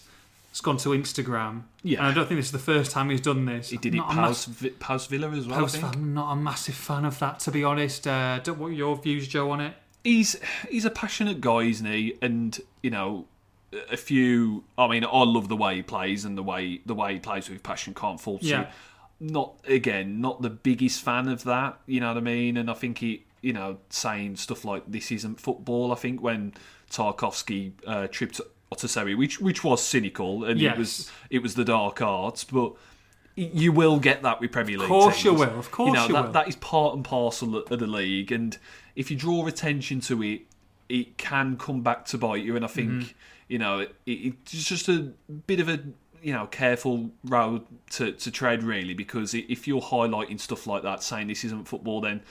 [0.52, 1.64] has gone to Instagram.
[1.84, 2.00] Yeah.
[2.00, 3.70] And I don't think this is the first time he's done this.
[3.70, 5.58] He did it Not a Pals, mass- Vi- Villa as well.
[5.58, 5.94] I Post think.
[5.94, 8.08] fan, not a massive fan of that, to be honest.
[8.08, 9.74] Uh, don't, what are your views, Joe, on it?
[10.06, 10.38] He's
[10.70, 12.14] he's a passionate guy, isn't he?
[12.22, 13.26] And you know,
[13.92, 14.64] a few.
[14.78, 17.50] I mean, I love the way he plays and the way the way he plays
[17.50, 17.94] with passion.
[17.94, 18.62] Can't fault Yeah.
[18.62, 18.68] it.
[19.20, 21.80] Not again, not the biggest fan of that.
[21.88, 22.56] You know what I mean?
[22.58, 26.54] And I think he, you know, saying stuff like "this isn't football." I think when
[26.92, 28.40] Tarkowski uh, tripped
[28.72, 30.76] Otasowie, which which was cynical and Yes.
[30.76, 32.74] it was it was the dark arts, but
[33.36, 34.84] you will get that with Premier League.
[34.84, 36.32] Of course you will, of course you, know, you that, will.
[36.32, 38.58] That is part and parcel of the league, and
[38.96, 40.42] if you draw attention to it,
[40.90, 42.56] it can come back to bite you.
[42.56, 43.08] And I think Mm-hmm.
[43.48, 45.12] you know it, it's just a
[45.48, 45.80] bit of a
[46.22, 51.04] you know careful road to, to tread really, because if you're highlighting stuff like that,
[51.04, 52.22] saying this isn't football, then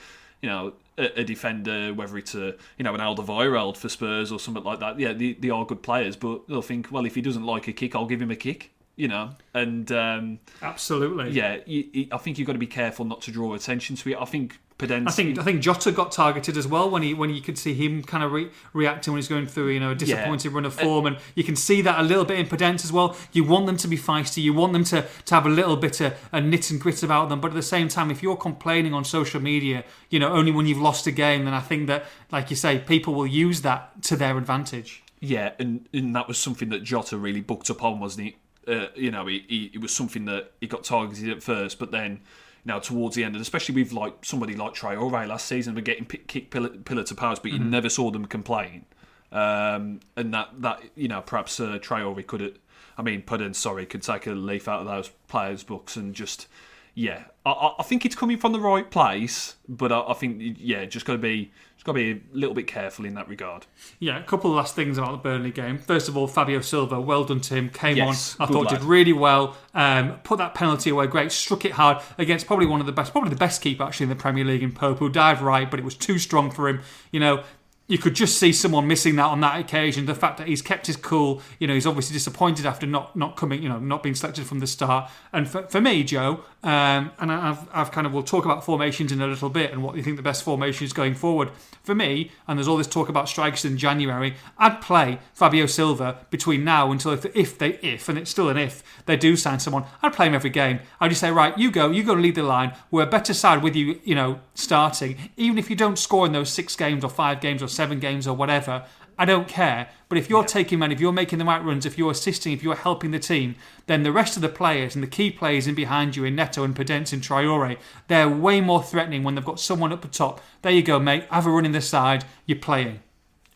[0.41, 4.39] you know a, a defender, whether it's a you know an Alderweireld for Spurs or
[4.39, 7.21] something like that, yeah, they, they are good players, but they'll think, well, if he
[7.21, 8.71] doesn't like a kick, I'll give him a kick.
[8.97, 11.31] You know, and um, Absolutely.
[11.31, 14.11] yeah, you, you, I think you've got to be careful not to draw attention to
[14.11, 14.17] it.
[14.17, 14.57] I think
[15.07, 17.73] I think I think Jota got targeted as well when he when you could see
[17.73, 20.73] him kind of re- reacting when he's going through you know a disappointed run of
[20.73, 23.15] form and you can see that a little bit in Podence as well.
[23.31, 26.01] You want them to be feisty, you want them to, to have a little bit
[26.01, 28.93] of a knit and grit about them, but at the same time, if you're complaining
[28.93, 32.05] on social media, you know only when you've lost a game, then I think that
[32.31, 35.03] like you say, people will use that to their advantage.
[35.21, 38.37] Yeah, and, and that was something that Jota really booked up on, wasn't he?
[38.67, 41.91] Uh, you know, he, he, it was something that he got targeted at first, but
[41.91, 42.19] then,
[42.65, 46.05] know, towards the end, and especially with like somebody like Traore last season, were getting
[46.05, 48.85] pi- kicked pillar, pillar to post, but you never saw them complain.
[49.31, 52.59] Um, and that that you know, perhaps uh, Traore could
[52.97, 56.47] I mean, Podence, sorry, could take a leaf out of those players' books and just,
[56.93, 60.85] yeah, I- I, think it's coming from the right place, but I, I think yeah,
[60.85, 61.51] just got to be,
[61.85, 63.67] got to be a little bit careful in that regard.
[63.99, 65.77] Yeah, a couple of last things about the Burnley game.
[65.77, 67.69] First of all, Fabio Silva, well done to him.
[67.69, 68.79] Came Yes, on, I thought lad.
[68.79, 69.55] did really well.
[69.73, 71.31] Um, put that penalty away, great.
[71.31, 74.09] Struck it hard against probably one of the best, probably the best keeper actually in
[74.09, 76.81] the Premier League in Pope, who dived right, but it was too strong for him.
[77.11, 77.43] You know,
[77.87, 80.07] you could just see someone missing that on that occasion.
[80.07, 83.37] The fact that he's kept his cool, you know, he's obviously disappointed after not not
[83.37, 85.11] coming, you know, not being selected from the start.
[85.31, 89.11] And for, for me, Joe, um, and I've, I've kind of we'll talk about formations
[89.11, 91.51] in a little bit and what you think the best formation is going forward.
[91.83, 96.25] For me, and there's all this talk about strikers in January, I'd play Fabio Silva
[96.31, 99.59] between now until if, if they if and it's still an if they do sign
[99.59, 100.79] someone, I'd play him every game.
[100.99, 102.73] I'd just say right, you go, you go lead the line.
[102.89, 105.29] We're a better side with you, you know, starting.
[105.37, 108.25] Even if you don't score in those six games or five games or seven games
[108.27, 108.85] or whatever,
[109.17, 109.89] I don't care.
[110.09, 112.63] But if you're taking men, if you're making the right runs, if you're assisting, if
[112.63, 113.55] you're helping the team,
[113.87, 116.63] then the rest of the players and the key players in behind you in Neto
[116.63, 120.41] and Podence and Traore, they're way more threatening when they've got someone up the top.
[120.61, 121.25] There you go, mate.
[121.29, 122.25] Have a run in the side.
[122.45, 122.99] You're playing.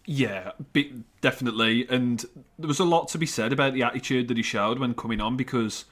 [0.05, 0.53] Yeah,
[1.21, 1.87] definitely.
[1.87, 2.25] And
[2.57, 5.21] there was a lot to be said about the attitude that he showed when coming
[5.21, 5.85] on because,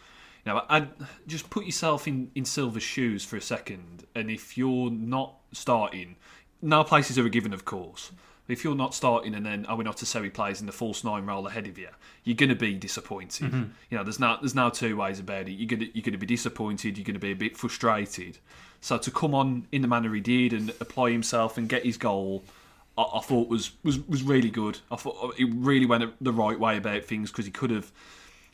[0.43, 0.89] you know, I'd
[1.27, 4.07] just put yourself in, in Silva's shoes for a second.
[4.15, 6.15] And if you're not starting,
[6.63, 8.11] no places are a given, of course.
[8.47, 11.67] If you're not starting and then Owen Otasowie plays in the false nine role ahead
[11.67, 11.89] of you,
[12.23, 13.47] you're going to be disappointed.
[13.47, 13.63] Mm-hmm.
[13.89, 15.51] You know, there's now there's now two ways about it.
[15.51, 16.97] You're going to you're going to be disappointed.
[16.97, 18.37] You're going to be a bit frustrated.
[18.81, 21.97] So to come on in the manner he did and apply himself and get his
[21.97, 22.43] goal,
[22.97, 24.79] I, I thought was, was was really good.
[24.91, 27.91] I thought uh, it really went the right way about things because he could have,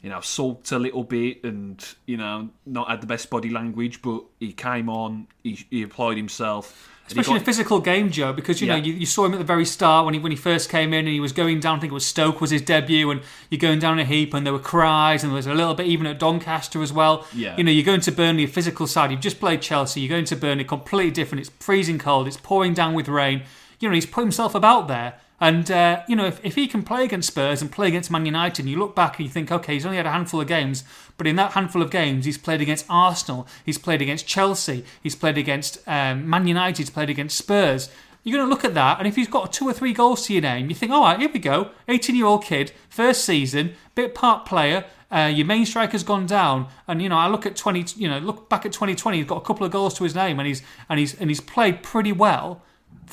[0.02, 4.02] you know, sulked a little bit and you know not had the best body language,
[4.02, 6.90] but he came on, he, he applied himself.
[7.08, 9.44] Especially in a physical game, Joe, because you know you, you saw him at the
[9.44, 11.78] very start when he when he first came in and he was going down.
[11.78, 14.46] I think it was Stoke was his debut, and you're going down a heap, and
[14.46, 17.28] there were cries, and there was a little bit even at Doncaster as well.
[17.34, 17.58] Yeah.
[17.58, 19.12] You know, you're going to Burnley, a physical side.
[19.12, 20.00] You've just played Chelsea.
[20.00, 21.42] You're going to Burnley, completely different.
[21.42, 22.28] It's freezing cold.
[22.28, 23.44] It's pouring down with rain.
[23.80, 25.16] You know, he's put himself about there.
[25.42, 28.26] And, uh, you know, if, if he can play against Spurs and play against Man
[28.26, 30.48] United, and you look back and you think, okay, he's only had a handful of
[30.48, 30.84] games,
[31.18, 35.16] but in that handful of games, he's played against Arsenal, he's played against Chelsea, he's
[35.16, 37.90] played against um, Man United, he's played against Spurs.
[38.24, 40.34] You're going to look at that, and if he's got two or three goals to
[40.34, 41.72] your name, you think, all right, here we go.
[41.90, 44.86] 18 year old kid, first season, bit part player.
[45.12, 48.02] Uh, your main striker's gone down, and you know I look at 20.
[48.02, 49.18] You know, look back at 2020.
[49.18, 51.42] He's got a couple of goals to his name, and he's and he's and he's
[51.42, 52.64] played pretty well.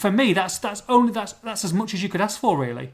[0.01, 2.93] For me, that's that's only that's that's as much as you could ask for, really.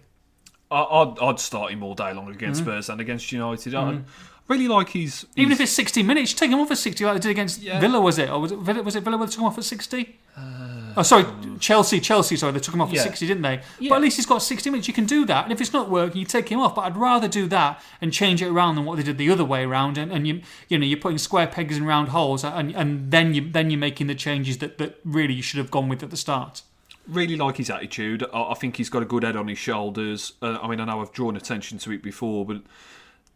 [0.70, 2.64] I'd, I'd start him all day long against mm.
[2.64, 3.74] Spurs and against United.
[3.74, 4.04] I mm.
[4.48, 5.40] really like his, Mm-hmm.
[5.40, 7.78] Even if it's 60 minutes, take him off at 60 like they did against Yeah.
[7.78, 8.28] Villa, was it?
[8.28, 10.18] Or was it Villa, was it Villa where they took him off at 60?
[10.36, 13.02] Uh, oh, sorry, um, Chelsea, Chelsea, sorry, they took him off Yeah.
[13.02, 13.60] at 60, didn't they?
[13.78, 13.90] Yeah.
[13.90, 14.88] But at least he's got 60 minutes.
[14.88, 15.44] You can do that.
[15.44, 16.74] And if it's not working, you take him off.
[16.74, 19.44] But I'd rather do that and change it around than what they did the other
[19.44, 19.98] way around.
[19.98, 23.34] And, and you, you know, you're putting square pegs in round holes and, and then,
[23.34, 26.10] you, then you're making the changes that, that really you should have gone with at
[26.10, 26.62] the start.
[27.08, 28.24] Really like his attitude.
[28.32, 30.32] I, I think he's got a good head on his shoulders.
[30.42, 32.62] Uh, I mean, I know I've drawn attention to it before, but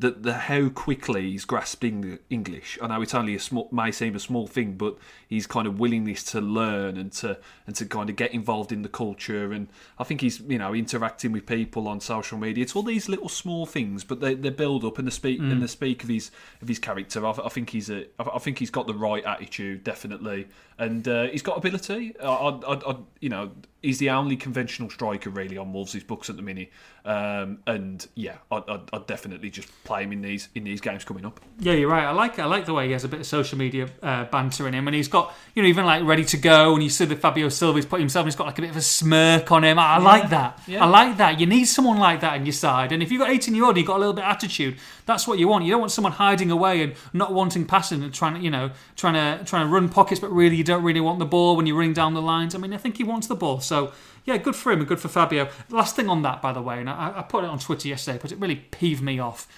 [0.00, 2.78] the, the how quickly he's grasping English.
[2.80, 4.96] I know it's only a small, may seem a small thing, but
[5.28, 8.80] he's kind of willingness to learn and to and to kind of get involved in
[8.80, 9.52] the culture.
[9.52, 12.62] And I think he's you know interacting with people on social media.
[12.62, 15.62] It's all these little small things, but they, they build up and the speak and
[15.62, 16.30] the speak of his
[16.62, 17.26] of his character.
[17.26, 21.06] I, I think he's a I I think he's got the right attitude, definitely, and
[21.06, 22.14] uh, he's got ability.
[22.22, 23.50] I, I, I you know
[23.82, 26.70] he's the only conventional striker really on Wolves' books at the minute.
[27.04, 31.04] Um, and yeah, I'd, I'd, I'd definitely just play him in these in these games
[31.04, 31.40] coming up.
[31.58, 32.04] Yeah, you're right.
[32.04, 34.68] I like I like the way he has a bit of social media uh, banter
[34.68, 37.06] in him, and he's got you know even like ready to go, and you see
[37.06, 39.78] that Fabio Silva's put himself, he's got like a bit of a smirk on him.
[39.78, 40.60] I, I like that.
[40.66, 40.84] yeah.
[40.84, 41.40] I like that.
[41.40, 43.76] You need someone like that on your side, and if you've got 18 year old,
[43.78, 44.76] you've got a little bit of attitude.
[45.10, 45.64] That's what you want.
[45.64, 48.70] You don't want someone hiding away and not wanting passing and trying to you know
[48.96, 51.66] trying to trying to run pockets, but really you don't really want the ball when
[51.66, 52.54] you're running down the lines.
[52.54, 53.92] I mean, I think he wants the ball, so.
[54.26, 55.48] Yeah, good for him and good for Fabio.
[55.70, 58.18] Last thing on that, by the way, and I, I put it on Twitter yesterday,
[58.20, 59.48] but it really peeved me off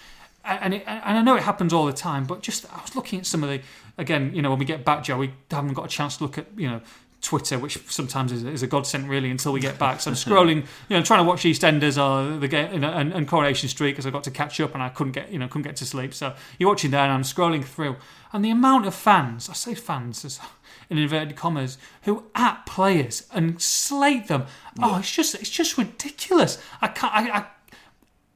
[0.45, 3.21] and it, and I know it happens all the time, but just I was looking
[3.21, 3.61] at some of the
[3.99, 6.39] again, you know, when we get back, Joe, we haven't got a chance to look
[6.39, 6.81] at you know
[7.23, 10.01] Twitter, which sometimes is, is a godsend really until we get back.
[10.01, 13.13] So I'm scrolling, you know, trying to watch EastEnders or the game you know, and,
[13.13, 15.47] and Coronation Street because I got to catch up and I couldn't get you know
[15.47, 16.13] couldn't get to sleep.
[16.13, 17.97] So you're watching there, and I'm scrolling through,
[18.33, 20.41] and the amount of fans, I say fans as
[20.91, 24.47] in inverted commas, who at players and slate them.
[24.83, 26.61] Oh, it's just it's just ridiculous.
[26.83, 27.15] I can't.
[27.15, 27.47] I, I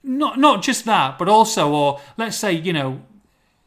[0.05, 3.03] not not just that, but also, or let's say, you know,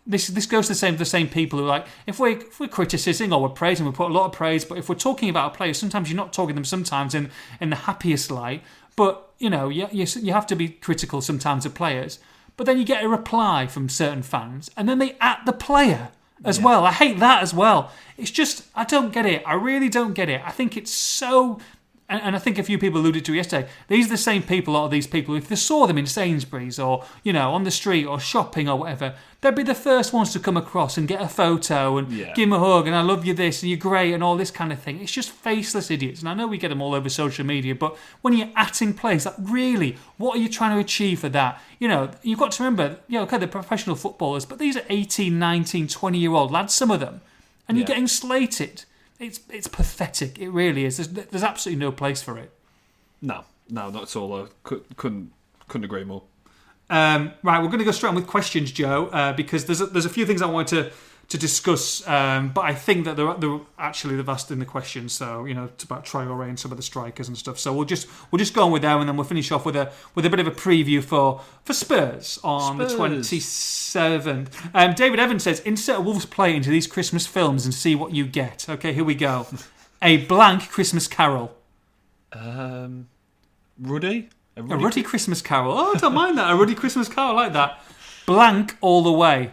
[0.09, 2.59] this this goes to the same the same people who are like if we if
[2.59, 5.29] we're criticizing or we're praising, we put a lot of praise, but if we're talking
[5.29, 7.29] about a player, sometimes you're not talking them sometimes in
[7.61, 8.63] in the happiest light.
[8.95, 12.19] But you know, you you, you have to be critical sometimes of players.
[12.57, 16.09] But then you get a reply from certain fans, and then they at the player
[16.43, 16.85] as well.
[16.85, 17.91] I hate that as well.
[18.17, 19.43] It's just I don't get it.
[19.45, 20.41] I really don't get it.
[20.43, 21.59] I think it's so
[22.09, 23.69] and, and I think a few people alluded to yesterday.
[23.87, 26.05] These are the same people, a lot of these people, if they saw them in
[26.07, 30.11] Sainsbury's or, you know, on the street or shopping or whatever, they'd be the first
[30.11, 32.33] ones to come across and get a photo and Yeah.
[32.33, 34.51] give them a hug and I love you this and you're great and all this
[34.51, 34.99] kind of thing.
[34.99, 36.19] It's just faceless idiots.
[36.21, 38.93] And I know we get them all over social media, but when you're at in
[38.95, 41.61] place, like really, what are you trying to achieve for that?
[41.79, 44.83] You know, you've got to remember, you know, okay, they're professional footballers, but these are
[44.89, 47.21] 18, 19, 20 year old lads, some of them,
[47.67, 48.83] and you're getting slated.
[49.19, 50.39] It's it's pathetic.
[50.39, 50.97] It really is.
[50.97, 52.51] There's, there's absolutely no place for it.
[53.21, 54.43] No, no, not at all.
[54.43, 55.33] I could, couldn't
[55.67, 56.23] couldn't agree more.
[56.89, 59.85] Um, right, we're going to go straight on with questions, Joe, uh, because there's a,
[59.85, 60.91] there's a few things I wanted to
[61.29, 65.13] to discuss, um, but I think that they're, they're actually they've asked in the questions.
[65.13, 67.59] So you know, it's about Traore and some of the strikers and stuff.
[67.59, 69.75] So we'll just we'll just go on with them, and then we'll finish off with
[69.75, 74.69] a with a bit of a preview for for Spurs on the twenty seventh.
[74.73, 78.13] Um, David Evans says, insert a Wolves play into these Christmas films and see what
[78.13, 78.67] you get.
[78.67, 79.45] Okay, here we go.
[80.01, 81.55] A blank Christmas Carol.
[82.31, 83.07] Um,
[83.79, 85.73] Ruddy, A ruddy Christmas Carol.
[85.73, 86.51] Oh, I don't mind that.
[86.51, 87.81] A ruddy Christmas Carol, I like that.
[88.25, 89.51] Blank all the way.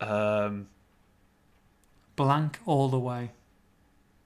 [0.00, 0.68] Um,
[2.16, 3.30] Blank all the way.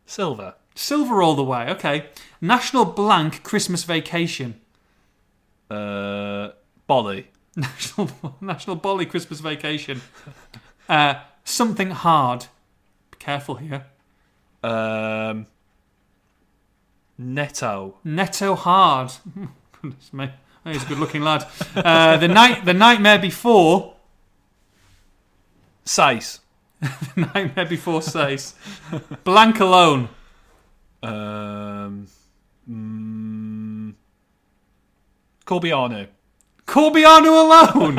[0.07, 0.57] Silva.
[0.75, 1.68] Silva all the way.
[1.70, 2.07] Okay.
[2.40, 4.61] National blank Christmas vacation.
[5.70, 6.51] Uh,
[6.88, 7.27] Boly.
[7.57, 10.03] National National Boly Christmas vacation.
[10.88, 12.46] Uh, something hard.
[13.11, 13.87] Be careful here.
[14.62, 15.46] Um,
[17.18, 17.96] Neto.
[18.05, 19.12] Neto hard.
[19.83, 20.31] Goodness me.
[20.64, 21.46] He's a good looking lad.
[21.77, 23.94] Uh, the night the nightmare before.
[25.85, 26.40] Saiss.
[27.16, 28.54] Nightmare before Saiss.
[29.24, 30.08] Blank alone.
[31.02, 32.06] Um,
[32.68, 33.94] mm,
[35.46, 36.08] Corbeanu.
[36.66, 37.98] Corbeanu alone.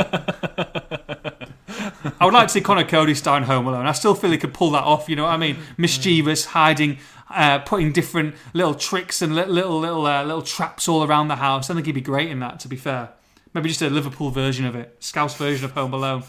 [2.19, 3.85] I would like to see Conor Coady star in Home Alone.
[3.85, 5.07] I still feel he could pull that off.
[5.07, 5.57] You know what I mean?
[5.77, 6.97] Mischievous, hiding,
[7.29, 11.37] uh, putting different little tricks and li- little little uh, little traps all around the
[11.37, 11.69] house.
[11.69, 12.59] I think he'd be great in that.
[12.61, 13.09] To be fair,
[13.53, 16.23] maybe just a Liverpool version of it, Scouse version of Home Alone.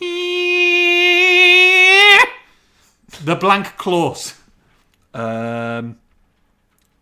[3.24, 4.34] The blank clause,
[5.12, 5.98] Um,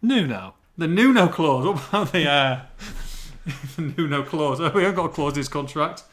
[0.03, 0.55] Nuno.
[0.77, 1.67] the Nuno clause.
[1.67, 2.61] What about the uh,
[3.77, 4.61] the Nuno clause?
[4.61, 6.05] Oh, we haven't got a clause in his contract.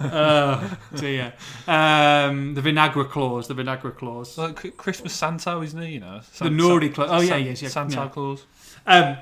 [0.00, 1.32] oh dear.
[1.66, 3.48] Um, the Vinagre clause.
[3.48, 4.36] The Vinagre clause.
[4.38, 5.94] Like Christmas Santa, isn't he?
[5.94, 7.10] You know, The Nouri clause.
[7.12, 7.68] Oh yeah, yes, yeah.
[7.68, 8.08] Santa yeah.
[8.08, 8.44] Claus.
[8.86, 9.16] Um,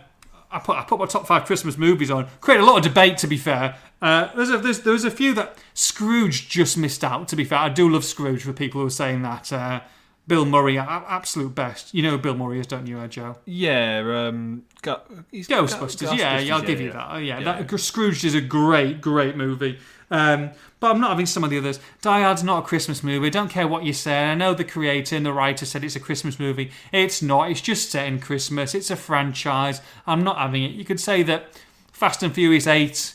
[0.51, 2.27] I put I put my top five Christmas movies on.
[2.41, 3.77] Created a lot of debate, to be fair.
[4.01, 7.29] Uh, there's a there's, there was a few that Scrooge just missed out.
[7.29, 8.43] To be fair, I do love Scrooge.
[8.45, 9.81] For people who are saying that, uh,
[10.29, 11.95] Bill Murray, a- absolute best.
[11.95, 13.39] You know who Bill Murray is, don't you, Joe?
[13.47, 15.01] Yeah, um, go,
[15.33, 16.17] he's Ghostbusters.
[16.17, 16.93] yeah, yeah, I'll give you yeah.
[16.93, 17.09] that.
[17.11, 17.63] Oh, yeah, Yeah.
[17.63, 19.79] That, Scrooge is a great, great movie.
[20.11, 20.51] Um,
[20.81, 21.81] but I'm not having some of the others.
[22.03, 23.27] Die Hard's not a Christmas movie.
[23.27, 24.25] I don't care what you say.
[24.27, 26.71] I know the creator and the writer said it's a Christmas movie.
[26.93, 27.51] It's not.
[27.51, 28.75] It's just set in Christmas.
[28.75, 29.81] It's a franchise.
[30.07, 30.73] I'm not having it.
[30.73, 31.47] You could say that
[31.91, 33.15] Fast and Furious 8,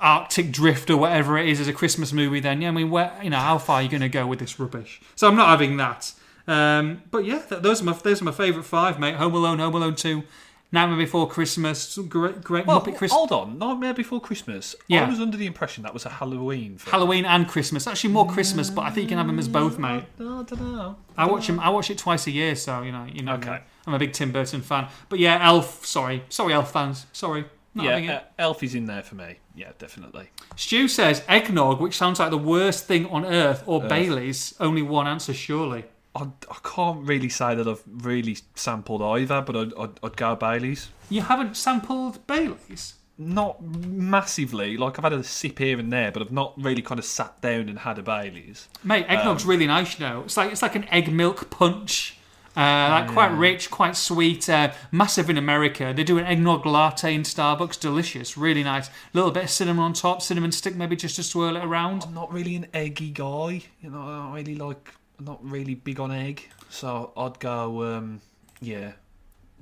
[0.00, 2.40] Arctic Drift, or whatever it is, is a Christmas movie.
[2.40, 4.38] Then, yeah, I mean, where you know how far are you going to go with
[4.38, 5.00] this rubbish?
[5.16, 6.12] So I'm not having that.
[6.50, 9.14] Um, but yeah, th- those are my those are my favourite five, mate.
[9.16, 10.24] Home Alone, Home Alone Two,
[10.72, 13.12] Nightmare Before Christmas, great, great Well, Muppet Christmas.
[13.12, 14.74] hold on, Nightmare Before Christmas.
[14.88, 15.04] Yeah.
[15.04, 16.90] I was under the impression that was a Halloween film.
[16.90, 17.86] Halloween and Christmas.
[17.86, 20.04] Actually, more Christmas, but I think you can have them as both, mate.
[20.18, 20.96] I don't know.
[21.16, 21.60] I watch him.
[21.60, 23.34] I watch it twice a year, so you know, you know.
[23.34, 23.50] Okay.
[23.50, 23.58] me.
[23.86, 24.88] I'm a big Tim Burton fan.
[25.08, 25.86] But yeah, Elf.
[25.86, 27.06] Sorry, sorry, Elf fans.
[27.12, 27.44] Sorry,
[27.74, 29.38] not Yeah, uh, Elf is in there for me.
[29.54, 30.30] Yeah, definitely.
[30.56, 34.54] Stu says eggnog, which sounds like the worst thing on earth, or Bailey's.
[34.60, 35.84] Only one answer, surely.
[36.20, 40.36] I, I can't really say that I've really sampled either, but I'd, I'd, I'd go
[40.36, 40.90] Bailey's.
[41.08, 42.94] You haven't sampled Bailey's.
[43.18, 44.76] Not massively.
[44.76, 47.40] Like I've had a sip here and there, but I've not really kind of sat
[47.42, 48.68] down and had a Bailey's.
[48.82, 50.22] Mate, eggnog's really nice, you know.
[50.22, 52.16] It's like it's like an egg milk punch.
[52.56, 55.92] Uh, like quite rich, quite sweet, uh, massive in America.
[55.94, 58.90] They do an eggnog latte in Starbucks, delicious, really nice.
[59.12, 62.04] little bit of cinnamon on top, cinnamon stick maybe just to swirl it around.
[62.04, 63.62] I'm not really an eggy guy.
[63.80, 64.94] You know, I don't really like.
[65.20, 67.82] Not really big on egg, so I'd go.
[67.82, 68.20] Um,
[68.60, 68.92] yeah,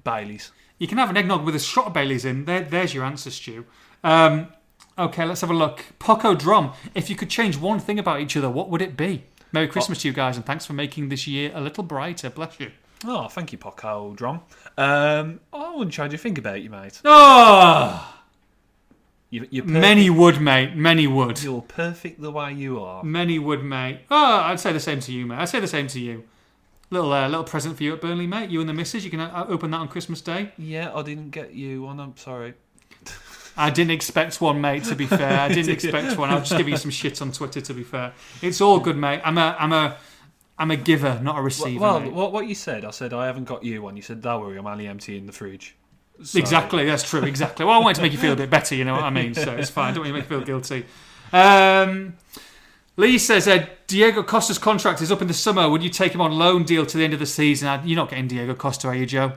[0.04, 0.52] Bailey's.
[0.78, 2.44] You can have an eggnog with a shot of Bailey's in.
[2.44, 3.66] There, there's your answer, Stu.
[4.04, 4.48] Um,
[4.96, 5.84] okay, let's have a look.
[5.98, 6.72] Poco Drum.
[6.94, 9.24] If you could change one thing about each other, what would it be?
[9.50, 12.30] Merry Christmas to you guys, and thanks for making this year a little brighter.
[12.30, 12.70] Bless you.
[13.04, 14.42] Oh, thank you, Poco Drum.
[14.76, 17.00] Um, I wouldn't change a thing about you, mate.
[17.04, 18.17] Oh,
[19.30, 19.80] You, you're perfect.
[19.82, 20.74] many would, mate.
[20.74, 21.42] Many would.
[21.42, 23.02] You're perfect the way you are.
[23.04, 24.00] Many would, mate.
[24.10, 25.36] Oh, I'd say the same to you, mate.
[25.38, 26.24] I'd say the same to you.
[26.90, 28.48] Little uh, little present for you at Burnley, mate.
[28.48, 29.04] You and the missus.
[29.04, 30.52] You can uh, open that on Christmas Day.
[30.56, 32.00] Yeah, I didn't get you one.
[32.00, 32.54] I'm sorry.
[33.58, 34.84] I didn't expect one, mate.
[34.84, 36.30] To be fair, I didn't expect one.
[36.30, 37.60] I'll just give you some shit on Twitter.
[37.60, 39.20] To be fair, it's all good, mate.
[39.24, 39.98] I'm a I'm a
[40.58, 41.78] I'm a giver, not a receiver.
[41.78, 43.96] well, what, what you said, I said I haven't got you one.
[43.96, 45.76] You said, don't worry, I'm only emptying the fridge.
[46.22, 47.22] So- Exactly, that's true.
[47.22, 47.64] Exactly.
[47.64, 48.74] Well, I wanted to make you feel a bit better.
[48.74, 49.34] You know what I mean?
[49.34, 49.94] So it's fine.
[49.94, 50.84] Don't want you to make you feel guilty.
[51.32, 52.14] Um,
[52.96, 55.68] Lee says uh, Diego Costa's contract is up in the summer.
[55.68, 57.68] Would you take him on loan deal to the end of the season?
[57.68, 59.32] Uh, You're not getting Diego Costa, are you, Joe?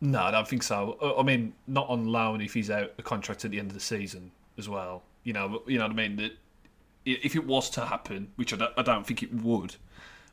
[0.00, 0.98] No, I don't think so.
[1.00, 3.74] I- I mean, not on loan if he's out a contract at the end of
[3.74, 5.02] the season as well.
[5.22, 6.16] You know, you know what I mean.
[6.16, 6.32] That
[7.06, 9.76] if it was to happen, which I don't, I don't think it would,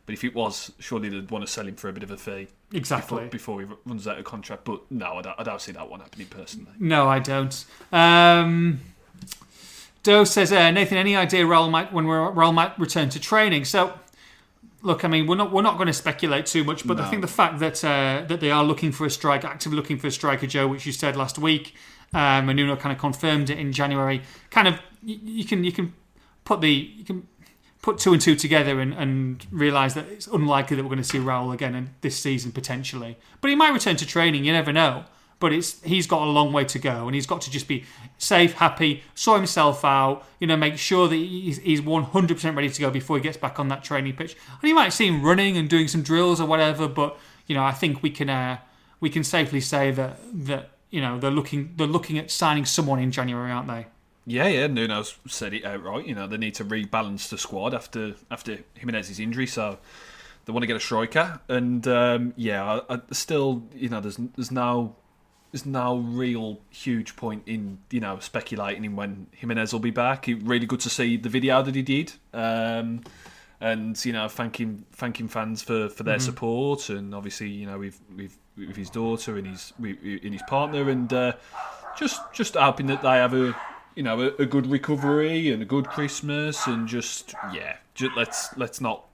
[0.06, 2.18] but if it was, surely they'd want to sell him for a bit of a
[2.18, 3.28] fee Exactly.
[3.30, 4.66] before, before he runs out of contract.
[4.66, 6.72] But no, I don't, I don't see that one happening personally.
[6.80, 7.66] No, I don't.
[7.92, 8.82] Um,
[10.04, 13.66] Doe says, uh, Nathan, any idea Raul might when we're, Raul might return to training?
[13.66, 13.94] So,
[14.82, 17.22] look, I mean, we're not we're not going to speculate too much, but I think
[17.22, 20.12] the fact that uh, that they are looking for a strike, actively looking for a
[20.12, 21.76] striker, Joe, which you said last week,
[22.14, 24.24] um, and Nuno kind of confirmed it in January.
[24.50, 25.94] Kind of, you, you can you can
[26.46, 27.28] put the you can
[27.82, 31.04] put two and two together and, and realise that it's unlikely that we're going to
[31.04, 33.18] see Raul again in this season potentially.
[33.42, 34.46] But he might return to training.
[34.46, 35.06] You never know.
[35.40, 37.84] But it's he's got a long way to go, and he's got to just be
[38.20, 40.24] safe, happy, sort himself out.
[40.40, 43.24] You know, make sure that he's he's one hundred percent ready to go before he
[43.24, 44.38] gets back on that training pitch.
[44.62, 46.88] And you might see him running and doing some drills or whatever.
[46.88, 47.18] But
[47.48, 48.60] you know, I think we can uh,
[49.00, 53.00] we can safely say that that you know they're looking they're looking at signing someone
[53.00, 53.88] in January, aren't they?
[54.32, 56.08] Yeah, yeah, Nuno's said it outright.
[56.08, 59.78] You know, they need to rebalance the squad after after Jimenez's injury, so
[60.46, 61.42] they want to get a striker.
[61.50, 64.96] And um, yeah, I, I still, you know, there's there's no
[65.52, 70.30] there's no real huge point in you know speculating in when Jimenez will be back.
[70.30, 72.14] It, really good to see the video that he did.
[72.34, 73.02] Um,
[73.60, 78.00] and you know, thanking thanking fans for, for their support, and obviously, you know, with
[78.16, 81.34] with, with his daughter and his with, and his partner, and uh,
[81.98, 83.54] just just hoping that they have a
[84.02, 88.58] you know a, a good recovery and a good Christmas, and just yeah, just, let's
[88.58, 89.06] let's not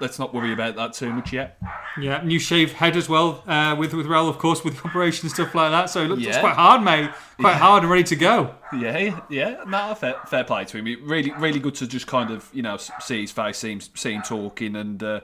[0.00, 1.58] let's not worry about that too much yet.
[2.00, 5.26] Yeah, new shaved head as well uh, with with Raul, of course, with the operation
[5.26, 5.90] and stuff like that.
[5.90, 6.40] So it looks Yeah.
[6.40, 7.10] quite hard, mate.
[7.38, 8.54] Quite hard and ready to go.
[8.74, 10.86] Yeah, yeah, no, fair, fair play to him.
[10.86, 13.80] It really, really good to just kind of you know see his face, see him,
[13.82, 15.20] see him talking, and uh,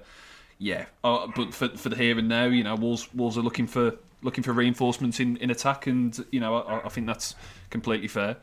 [0.58, 0.84] yeah.
[1.02, 3.96] Uh, but for for the here and now, you know, Wolves Wolves are looking for
[4.22, 7.34] looking for reinforcements in, in attack, and you know, I, I think that's
[7.70, 8.36] completely fair.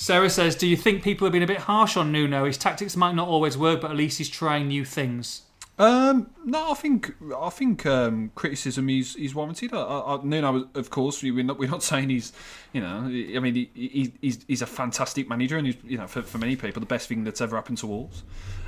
[0.00, 2.44] Sarah says, "Do you think people have been a bit harsh on Nuno?
[2.44, 5.42] His tactics might not always work, but at least he's trying new things."
[5.76, 9.74] Um, no, I think I think um, criticism is is warranted.
[9.74, 12.32] I, I, Nuno, of course, we're not we're not saying he's,
[12.72, 16.22] you know, I mean, he, he's he's a fantastic manager, and he's you know for,
[16.22, 18.22] for many people the best thing that's ever happened to Wolves.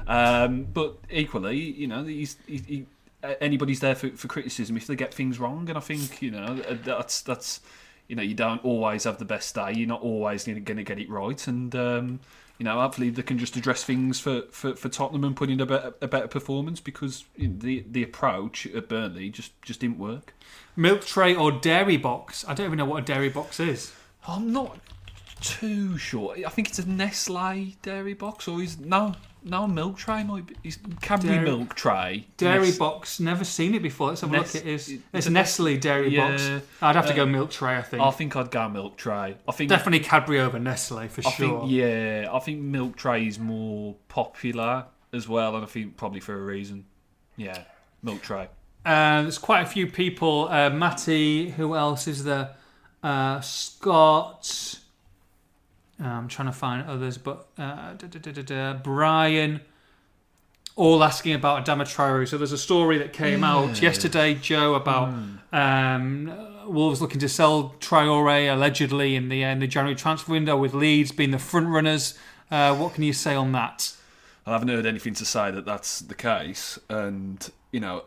[0.09, 2.87] Um, but equally, you know, he's he, he,
[3.41, 6.57] anybody's there for, for criticism if they get things wrong, and I think you know
[6.57, 7.61] that's that's
[8.11, 9.73] you know you don't always have the best day.
[9.73, 12.21] You're not always going to get it right, and um,
[12.59, 15.61] you know hopefully they can just address things for, for, for Tottenham and put in
[15.61, 19.79] a better, a better performance because you know, the the approach at Burnley just just
[19.79, 20.35] didn't work.
[20.75, 22.45] Milk tray or dairy box?
[22.49, 23.93] I don't even know what a dairy box is.
[24.27, 24.77] I'm not
[25.41, 26.35] too sure.
[26.45, 29.15] I think it's a Nestle dairy box, or is no?
[29.45, 32.27] No milk tray might be is Cadbury Dairy- milk tray.
[32.37, 34.09] Dairy Nest- box, never seen it before.
[34.09, 34.65] Let's have a Nest- look.
[34.65, 34.89] It is.
[34.89, 36.65] it- It's it- Nestle dairy Yeah, box.
[36.83, 37.77] I'd have to uh, go milk tray.
[37.77, 38.03] I think.
[38.03, 39.37] I think I'd go milk tray.
[39.49, 41.61] I think Definitely Cadbury over Nestle for I sure.
[41.61, 46.21] think yeah, I think milk tray is more popular as well, and I think probably
[46.21, 46.85] for a reason.
[47.37, 47.63] Yeah,
[48.03, 48.49] milk tray.
[48.85, 50.49] Uh, there's quite a few people.
[50.51, 52.51] Uh, Matty, who else is there?
[53.03, 54.79] Uh, Scott.
[56.09, 59.61] I'm trying to find others, but uh, da, da, da, da, da, Brian.
[60.77, 62.27] All asking about Adama Traore.
[62.27, 65.13] So there's a story that came out yesterday, Joe, about
[65.53, 66.33] um,
[66.67, 70.73] Wolves looking to sell Traore allegedly in the uh, in the January transfer window, with
[70.73, 72.19] Leeds being the front runners.
[72.51, 73.93] Uh, what can you say on that?
[74.47, 78.05] I haven't heard anything to say that that's the case, and you know,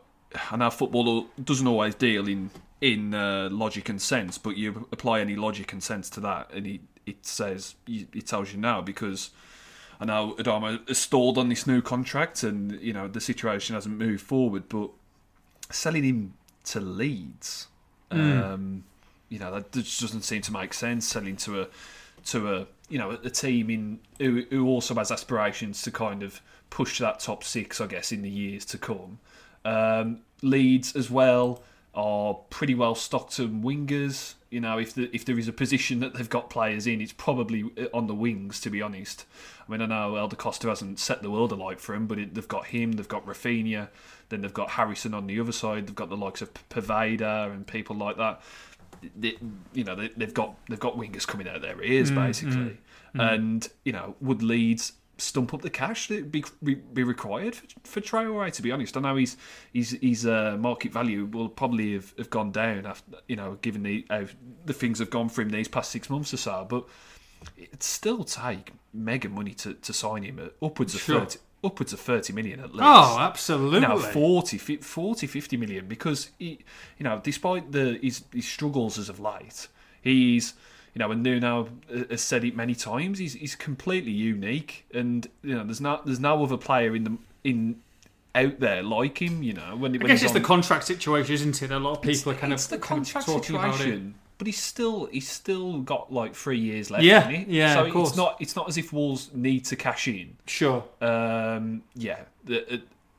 [0.50, 2.50] I know football doesn't always deal in
[2.82, 6.66] in uh, logic and sense, but you apply any logic and sense to that, and
[6.66, 9.32] it it says it tells you now because
[10.00, 13.98] I know Adama has stalled on this new contract, and you know the situation hasn't
[13.98, 14.90] moved forward, but
[15.70, 16.34] selling him
[16.66, 17.68] to Leeds,
[18.12, 18.84] um,
[19.30, 21.08] you know, that just doesn't seem to make sense.
[21.08, 21.68] Selling to a
[22.26, 26.42] to a you know a team in who, who also has aspirations to kind of
[26.70, 29.20] push that top six, I guess, in the years to come.
[29.66, 31.64] Um, Leeds as well
[31.94, 34.36] are pretty well stocked on wingers.
[34.50, 37.14] You know, if the, if there is a position that they've got players in, it's
[37.14, 38.60] probably uh, on the wings.
[38.62, 39.26] To be honest,
[39.68, 42.36] I mean, I know Helder Costa hasn't set the world alight for him, but it,
[42.36, 43.90] they've got him, they've got Raphinha,
[44.30, 45.88] then they've got Harrison on the other side.
[45.88, 48.42] They've got the likes of P- Poveda and people like that.
[49.16, 49.38] They,
[49.74, 52.56] you know, they, they've got they've got wingers coming out of their ears mm, basically,
[52.56, 52.78] mm,
[53.16, 53.34] mm.
[53.34, 58.02] and you know, would Leeds stump up the cash that be be, required for, for
[58.02, 58.52] Traore?
[58.52, 59.38] To be honest, I know he's
[59.72, 63.84] he's he's uh, market value will probably have, have gone down after you know, given
[63.84, 64.26] the how
[64.66, 66.86] the things have gone for him these past six months or so, but
[67.58, 71.20] it'd still take mega money to, to sign him at upwards of Sure.
[71.22, 73.80] 30, upwards of 30 million at least Oh, absolutely.
[73.82, 76.60] know, 40, 40, 50 million because he,
[76.98, 79.68] you know, despite the his, his struggles as of late,
[80.02, 80.54] he's,
[80.94, 81.70] you know, and Nuno
[82.10, 83.20] has said it many times.
[83.20, 87.18] He's he's completely unique, and you know, there's not there's no other player in the
[87.44, 87.82] in
[88.36, 89.42] out there like him.
[89.44, 91.72] You know, when I when guess it's the contract situation, isn't it?
[91.72, 93.78] A lot of people are kind it's of, the kind of contract talking about it.
[93.78, 94.16] situation.
[94.38, 97.04] But he's still he's still got like three years left.
[97.04, 98.10] Yeah, yeah, So of course.
[98.10, 100.38] it's not it's not as if Wolves need to cash in.
[100.48, 100.84] Sure.
[101.02, 102.20] Um, yeah,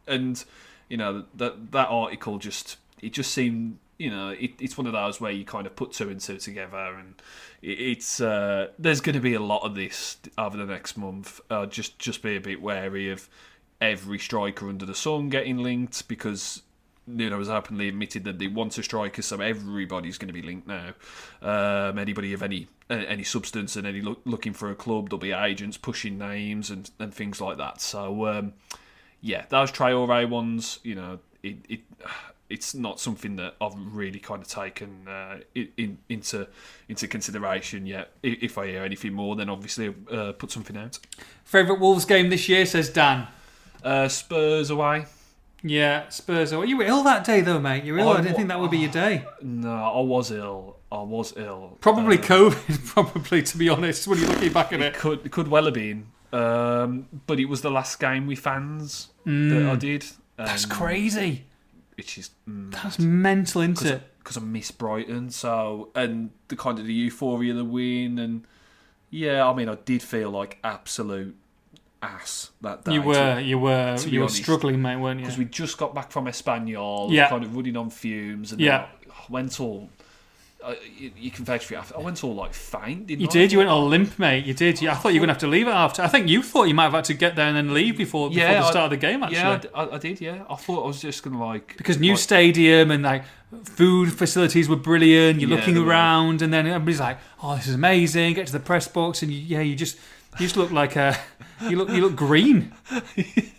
[0.07, 0.45] and
[0.89, 4.92] you know that that article just it just seemed you know it, it's one of
[4.92, 7.14] those where you kind of put two and two together, and
[7.62, 11.40] it, it's uh, there's going to be a lot of this over the next month.
[11.51, 13.28] Uh, just just be a bit wary of
[13.80, 16.62] every striker under the sun getting linked because.
[17.07, 20.66] Nuno has openly admitted that they want a striker, so everybody's going to be linked
[20.66, 20.95] now.
[21.42, 25.32] Um, anybody of any any substance and any look, looking for a club, there'll be
[25.32, 27.82] agents pushing names and, and things like that.
[27.82, 28.55] So um,
[29.20, 31.80] yeah, those Traore ones, you know, it, it
[32.55, 36.46] it's not something that I've really kind of taken uh, in, in, into
[36.88, 38.07] into consideration yet.
[38.22, 40.98] If I hear anything more, then obviously uh, put something out.
[41.44, 43.26] Favourite Wolves game this year, says Dan.
[43.82, 45.07] Uh, Spurs away.
[45.66, 46.52] Yeah, Spurs.
[46.52, 46.66] away.
[46.66, 47.84] you were ill that day, though, mate.
[47.84, 48.11] You were ill.
[48.11, 49.24] I, I didn't think that would be your day.
[49.42, 50.76] No, I was ill.
[50.92, 51.78] I was ill.
[51.80, 54.94] Probably Uh, COVID, probably, to be honest, when you're looking back at It it.
[54.94, 59.09] could it could well have been, um, but it was the last game with fans
[59.24, 60.02] that I did.
[60.02, 60.16] Mm.
[60.36, 61.44] That's um, crazy.
[61.97, 64.03] Which is That's mental, isn't it?
[64.18, 65.30] because I miss Brighton.
[65.30, 68.47] So and the kind of the euphoria of the win, and
[69.11, 71.36] yeah, I mean, I did feel like absolute
[72.03, 72.95] ass that day.
[72.95, 75.26] You were, you were, to you were honest, struggling, mate, weren't you?
[75.26, 77.28] because we just got back from Espanyol, Yeah.
[77.28, 78.88] kind of running on fumes, and Yeah.
[79.03, 79.88] then I went all.
[80.64, 81.92] Uh, you, you can vouch for it.
[81.94, 83.08] I went all like faint.
[83.08, 83.30] Didn't You I?
[83.30, 83.52] did.
[83.52, 84.46] You went all limp, mate.
[84.46, 84.80] You did.
[84.80, 86.00] You, I thought you were going to have to leave it after.
[86.00, 88.30] I think you thought you might have had to get there and then leave before,
[88.30, 89.36] before Yeah, the I- start of the game, actually.
[89.38, 90.20] Yeah, I I, I did.
[90.22, 93.24] Yeah, I thought I was just gonna like because new like, stadium and like
[93.64, 95.38] food facilities were brilliant.
[95.40, 95.86] You're Yeah, looking were.
[95.86, 99.30] around, and then everybody's like, "Oh, this is amazing!" Get to the press box, and
[99.30, 99.96] you, yeah, you just
[100.40, 101.14] you just look like a
[101.68, 102.72] you look you look green.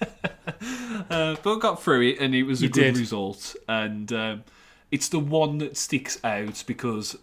[1.09, 2.97] Uh, but got through it, and it was a You good did.
[2.97, 3.55] result.
[3.67, 4.43] And um,
[4.95, 7.17] it's the one that sticks out because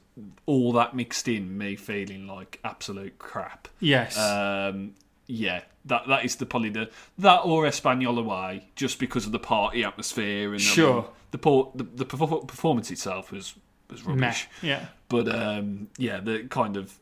[0.47, 3.69] all that mixed in, me feeling like absolute crap.
[3.81, 4.95] Yes, Um,
[5.27, 9.39] yeah, that that is the probably the that or Espanyol away, just because of the
[9.39, 11.09] party atmosphere and Sure.
[11.31, 13.55] the, por- the the performance itself was
[13.91, 14.13] was meh.
[14.13, 14.49] rubbish.
[14.63, 16.99] Yeah, But um, yeah, the kind of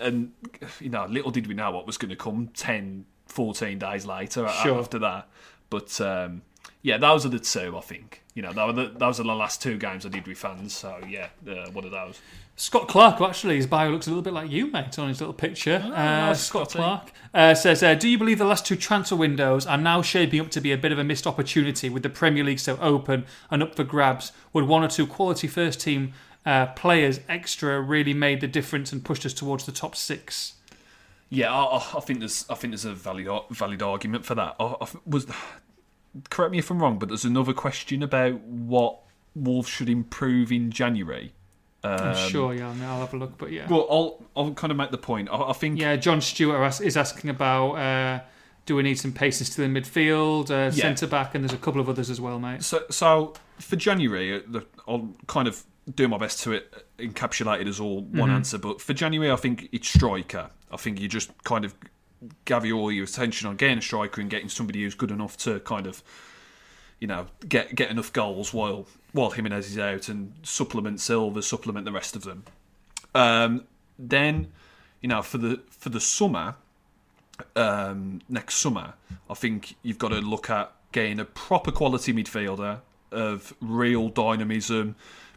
[0.00, 0.32] and
[0.80, 4.48] you know, little did we know what was going to come 10, 14 days later
[4.62, 4.78] Sure.
[4.80, 5.28] after that.
[5.70, 6.42] But um,
[6.82, 7.76] yeah, those are the two.
[7.76, 10.38] I think you know, that the, those are the last two games I did with
[10.38, 10.72] fans.
[10.72, 12.20] So yeah, uh, one of those.
[12.54, 15.34] Scott Clark, actually, his bio looks a little bit like you, mate, on his little
[15.34, 15.82] picture.
[15.84, 16.84] uh, Oh, nice, Scott Scotty.
[16.84, 20.38] Clark uh, says, uh, "Do you believe the last two transfer windows are now shaping
[20.40, 23.26] up to be a bit of a missed opportunity with the Premier League so open
[23.50, 24.30] and up for grabs?
[24.52, 26.12] Would one or two quality first team
[26.46, 30.54] uh, players extra really made the difference and pushed us towards the top six?
[31.28, 34.54] Yeah, I, I I think there's I think there's a valid valid argument for that.
[34.60, 35.26] I, I was
[36.30, 39.00] correct me if I'm wrong, but there's another question about what
[39.34, 41.32] Wolves should improve in January.
[41.84, 43.68] I'm sure, yeah, I'll have a look, but yeah.
[43.68, 45.28] Well, I'll I'll kind of make the point.
[45.30, 48.20] I, I think Yeah, John Stewart is asking about uh,
[48.66, 50.82] do we need some pace still in midfield, uh, Yeah.
[50.82, 52.62] centre back, and there's a couple of others as well, mate.
[52.62, 57.60] So, so for January, uh, the, I'll kind of do my best to it, encapsulate
[57.62, 58.58] it as all one answer.
[58.58, 60.50] But for January, I think it's striker.
[60.70, 61.74] I think you just kind of
[62.44, 65.60] gather all your attention on getting a striker and getting somebody who's good enough to
[65.60, 66.02] kind of,
[66.98, 71.84] you know, get get enough goals while while Jimenez is out and supplement Silva, supplement
[71.84, 72.44] the rest of them.
[73.14, 73.64] Um,
[73.98, 74.52] then,
[75.00, 76.56] you know, for the for the summer,
[77.56, 78.94] um, next summer,
[79.30, 84.96] I think you've got to look at getting a proper quality midfielder of real dynamism,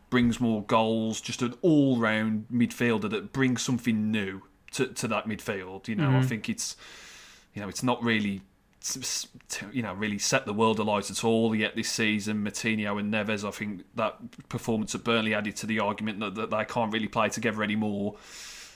[0.09, 5.25] brings more goals, just an all round midfielder that brings something new to, to that
[5.27, 5.87] midfield.
[5.87, 6.27] You know, I mm-hmm.
[6.27, 6.75] think it's
[7.53, 8.41] you know it's not really
[8.81, 12.43] s- s- t- you know really set the world alight at all yet this season.
[12.43, 16.49] Moutinho and Neves, I think that performance at Burnley added to the argument that, that
[16.49, 18.15] they can't really play together anymore.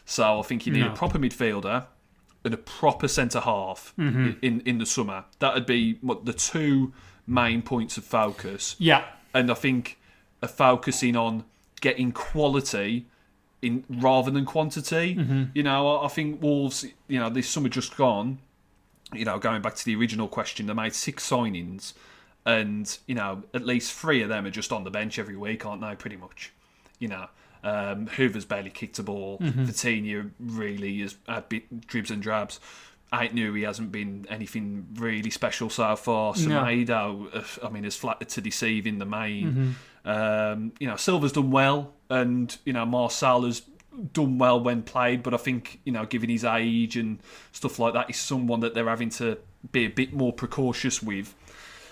[0.06, 0.92] So I think you need No.
[0.94, 1.86] a proper midfielder
[2.44, 4.20] and a proper centre half mm-hmm.
[4.28, 5.26] in, in in the summer.
[5.40, 6.94] That'd be what the two
[7.28, 8.76] main points of focus.
[8.78, 9.98] Yeah, And I think
[10.42, 11.44] a focusing on
[11.82, 13.08] getting quality
[13.62, 15.18] in rather than quantity.
[15.54, 16.86] You know, I, I think Wolves.
[17.08, 18.40] You know, this summer just gone.
[19.14, 21.94] You know, going back to the original question, they made six signings,
[22.46, 25.66] and you know, at least three of them are just on the bench every week,
[25.66, 25.96] aren't they?
[25.96, 26.52] Pretty much.
[27.00, 27.28] You know,
[27.64, 29.38] um, Hoever's barely kicked a ball.
[29.40, 32.60] Vitinha really has had bit dribs and drabs.
[33.12, 36.34] I knew he hasn't been anything really special so far.
[36.34, 39.76] Semedo, uh, I mean, is flattered to deceive in the main.
[40.06, 43.64] Um, you know, Silva's done well, and you know, Marçal has
[44.14, 45.24] done well when played.
[45.24, 47.20] But I think you know, given his age and
[47.52, 49.38] stuff like that, he's someone that they're having to
[49.72, 51.34] be a bit more precautious with.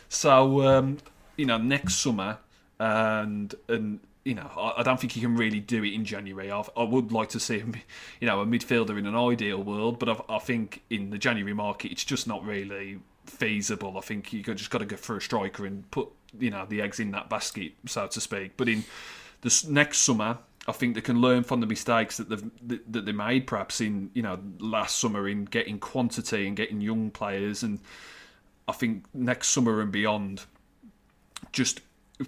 [0.10, 0.98] So um,
[1.36, 2.38] you know, next summer,
[2.80, 6.52] and and you know, I, I don't think he can really do it in January.
[6.52, 7.76] I, I would like to see him,
[8.20, 11.54] you know, a midfielder in an ideal world, but I, I think in the January
[11.54, 13.98] market, it's just not really feasible.
[13.98, 16.10] I think you just got to go for a striker and put
[16.40, 18.54] you know the eggs in that basket, so to speak.
[18.58, 18.84] But in
[19.42, 20.40] this next summer.
[20.66, 23.82] I think they can learn from the mistakes that they've that that they made, perhaps
[23.82, 27.82] in you know last summer in getting quantity and getting young players, and
[28.66, 30.46] I think next summer and beyond,
[31.52, 31.82] just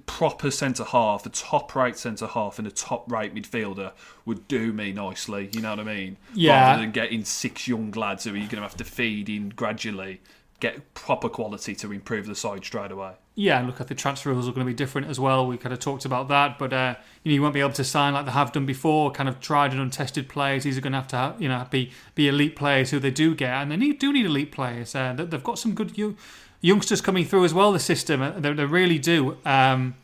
[0.05, 3.91] proper centre half, a top right centre half, and a top right midfielder
[4.25, 5.49] would do me nicely.
[5.53, 6.17] You know what I mean?
[6.33, 6.71] Yeah.
[6.71, 10.21] Rather than getting six young lads who you're going to have to feed in gradually,
[10.59, 13.13] get proper quality to improve the side straight away.
[13.35, 15.45] Yeah, look at the transfer rules are going to be different as well.
[15.45, 17.83] We kind of talked about that, but uh, you know you won't be able to
[17.83, 20.63] sign like they have done before, kind of tried and untested players.
[20.63, 23.11] These are going to have to have, you know be be elite players who they
[23.11, 24.95] do get, and they need, do need elite players.
[24.95, 26.15] Uh, they- they've got some good young,
[26.61, 27.73] youngsters coming through as well.
[27.73, 29.37] The system, uh, they, they really do.
[29.45, 29.95] Um,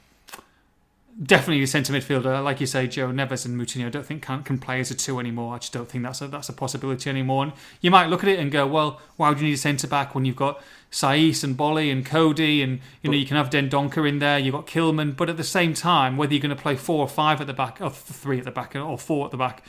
[1.22, 3.88] definitely a centre midfielder, like you say, Joe Neves and Moutinho.
[3.88, 5.53] I don't think can, can play as a two anymore.
[5.53, 7.43] I just don't think that's a, that's a possibility anymore.
[7.43, 9.88] And you might look at it and go, well, why do you need a centre
[9.88, 10.61] back when you've got
[10.91, 14.38] Saiss and Boly and Coady and you know you can have Dendoncker in there.
[14.39, 17.07] You've got Kilman, but at the same time, whether you're going to play four or
[17.07, 19.63] five at the back, or three at the back, or four at the back.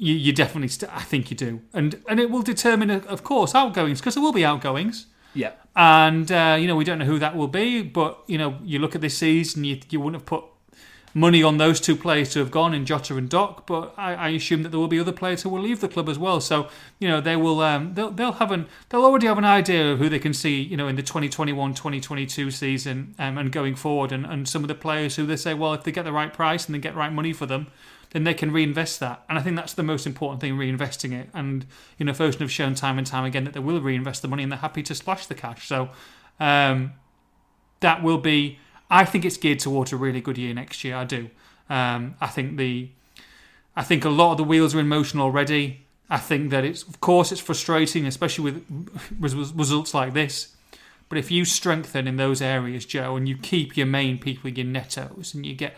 [0.00, 3.54] You, you definitely, st- I think you do, and and it will determine, of course,
[3.54, 5.06] outgoings because there will be outgoings.
[5.38, 5.52] Yeah.
[5.76, 8.80] And uh, you know we don't know who that will be, but you know you
[8.80, 10.44] look at this season, you you wouldn't have put
[11.14, 14.28] money on those two players to have gone in Jota and Doc, but I, I
[14.30, 16.40] assume that there will be other players who will leave the club as well.
[16.40, 16.68] So
[16.98, 20.00] you know they will um, they'll they'll have an they'll already have an idea of
[20.00, 24.26] who they can see you know in the 2021-2022 season um, and going forward, and,
[24.26, 26.66] and some of the players who they say well if they get the right price
[26.66, 27.68] and they get right money for them.
[28.10, 31.28] Then they can reinvest that, and I think that's the most important thing: reinvesting it.
[31.34, 31.66] And
[31.98, 34.42] you know, Fosun have shown time and time again that they will reinvest the money,
[34.42, 35.68] and they're happy to splash the cash.
[35.68, 35.90] So,
[36.40, 36.92] um,
[37.80, 38.58] that will be.
[38.90, 40.96] I think it's geared towards a really good year next year.
[40.96, 41.28] I do.
[41.68, 42.90] Um, I think the.
[43.76, 45.86] I think a lot of the wheels are in motion already.
[46.10, 48.62] I think that it's, of course, it's frustrating, especially
[49.20, 50.56] with results like this.
[51.08, 54.66] But if you strengthen in those areas, Joe, and you keep your main people, your
[54.66, 55.74] Netos, and you get,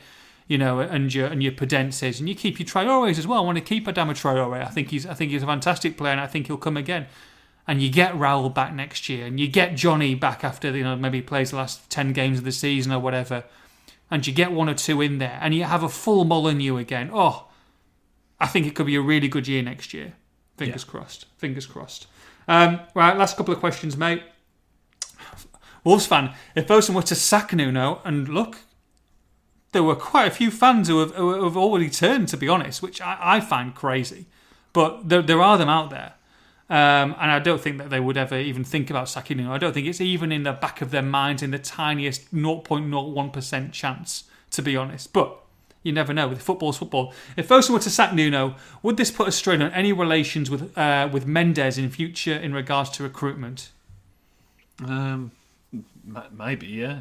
[0.51, 3.39] you know, and your and your Podences, and you keep your Traores as well.
[3.39, 4.61] I want to keep Adama Traore.
[4.61, 7.07] I think he's I think he's a fantastic player, and I think he'll come again.
[7.69, 10.97] and you get Raul back next year, and you get Johnny back after you know
[10.97, 13.45] maybe he plays the last ten games of the season or whatever,
[14.11, 17.11] and you get one or two in there, and you have a full Molineux again.
[17.13, 17.47] Oh,
[18.41, 20.15] I think it could be a really good year next year.
[20.57, 21.27] Fingers crossed.
[21.39, 22.09] Fingers crossed.
[22.49, 24.25] Um, right, last couple of questions, mate.
[25.85, 28.57] Wolves fan, if Fosun were to sack Nuno, and look,
[29.73, 32.83] there were quite a few fans who have, who have already turned, to be honest,
[32.83, 34.27] which I, I find crazy.
[34.73, 36.15] But there, there are them out there.
[36.69, 39.53] Um, and I don't think that they would ever even think about sacking Nuno.
[39.53, 43.73] I don't think it's even in the back of their minds in the tiniest 0.01%
[43.73, 45.13] chance, to be honest.
[45.13, 45.37] But
[45.83, 46.29] you never know.
[46.29, 47.13] With football's football.
[47.37, 50.77] If Fosun were to sack Nuno, would this put a strain on any relations with
[50.77, 53.71] uh, with Mendes in future in regards to recruitment?
[54.85, 55.33] Um,
[56.33, 57.01] maybe, yeah.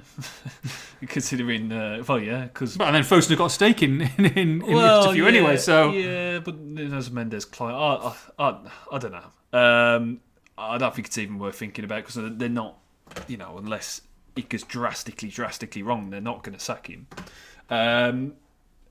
[1.08, 4.26] Considering, uh, well, yeah, because But and then Fosun have got a stake in in,
[4.26, 5.58] in, in the few anyway.
[5.58, 7.78] So yeah, but there's Mendes client.
[7.78, 9.58] I, I, I, I don't know.
[9.60, 10.22] Um,
[10.58, 12.78] I don't think it's even worth thinking about because they're not,
[13.28, 14.02] you know, unless
[14.36, 17.08] it goes drastically, drastically wrong, they're not going to sack him.
[17.70, 18.34] Um,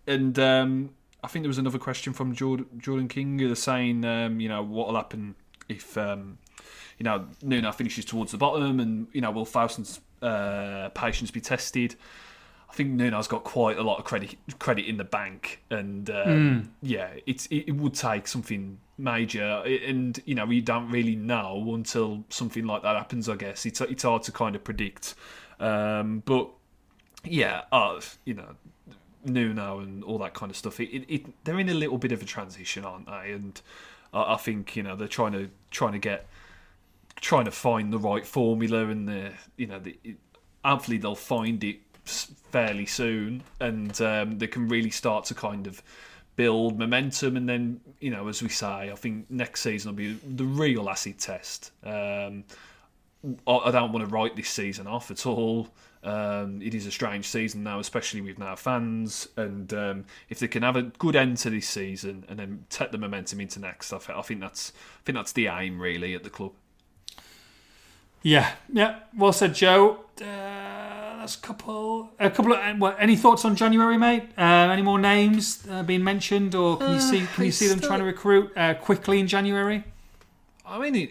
[0.06, 0.90] and um,
[1.22, 4.88] I think there was another question from Jordan, Jordan King saying, um, you know, what
[4.88, 5.34] will happen
[5.68, 6.38] if, um,
[6.98, 11.40] you know, Nuno finishes towards the bottom and, you know, will Fosun's uh, patience be
[11.40, 11.94] tested?
[12.70, 16.70] I think Nuno's got quite a lot of credit credit in the bank, and um,
[16.82, 21.74] yeah, it's it, it would take something major, and you know you don't really know
[21.74, 23.28] until something like that happens.
[23.28, 25.14] I guess it's it's hard to kind of predict,
[25.60, 26.50] um, but
[27.24, 28.54] yeah, uh, you know,
[29.24, 30.78] Nuno and all that kind of stuff.
[30.78, 33.32] It, it they're in a little bit of a transition, aren't they?
[33.32, 33.60] And
[34.12, 36.26] I, I think you know they're trying to trying to get
[37.20, 40.16] trying to find the right formula, and the you know the, it,
[40.64, 45.82] hopefully they'll find it fairly soon, and um, they can really start to kind of
[46.36, 47.36] build momentum.
[47.36, 50.88] And then you know, as we say, I think next season will be the real
[50.88, 51.72] acid test.
[51.84, 52.44] Um,
[53.46, 55.68] I don't want to write this season off at all.
[56.04, 59.28] Um, it is a strange season now, especially with now fans.
[59.36, 62.92] And um, if they can have a good end to this season and then take
[62.92, 66.30] the momentum into next, I think that's I think that's the aim really at the
[66.30, 66.52] club.
[68.22, 69.00] Yeah, yeah.
[69.16, 70.04] Well said, Joe.
[70.20, 70.24] Uh,
[71.18, 72.10] that's a couple.
[72.18, 72.58] A couple of.
[72.58, 74.24] uh, What, any thoughts on January, mate?
[74.36, 77.78] Uh, any more names uh, being mentioned, or can you see can you see them
[77.78, 79.84] it's trying to recruit uh, quickly in January?
[80.66, 81.10] I mean, it,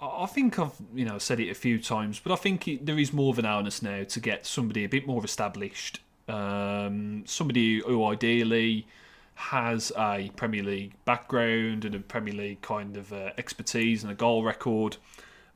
[0.00, 2.86] I I think I've you know said it a few times, but I think it,
[2.86, 7.24] there is more of an onus now to get somebody a bit more established, um,
[7.26, 8.86] somebody who ideally
[9.34, 14.14] has a Premier League background and a Premier League kind of uh, expertise and a
[14.14, 14.96] goal record.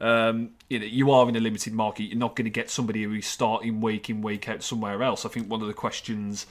[0.01, 2.05] Um, you know, you are in a limited market.
[2.05, 5.27] You're not going to get somebody who's starting week in week out somewhere else.
[5.27, 6.47] I think one of the questions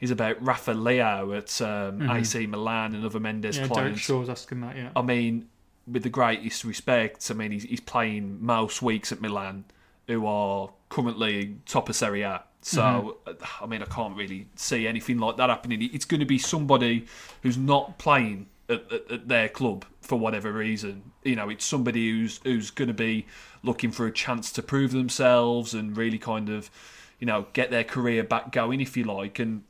[0.00, 4.00] is about Rafa Leo at um, AC Milan and other Mendes Yeah, Derek clients.
[4.00, 4.76] Shaw's asking that.
[4.76, 4.90] Yeah.
[4.94, 5.48] I mean,
[5.86, 9.64] with the greatest respect, I mean, he's, he's playing most weeks at Milan,
[10.06, 12.42] who are currently top of Serie A.
[12.60, 13.18] So,
[13.60, 15.82] I mean, I can't really see anything like that happening.
[15.92, 17.04] It's going to be somebody
[17.42, 21.12] who's not playing at, at, at their club for whatever reason.
[21.22, 23.26] You know, it's somebody who's who's going to be
[23.62, 26.70] looking for a chance to prove themselves and really kind of,
[27.18, 29.38] you know, get their career back going, if you like.
[29.38, 29.62] And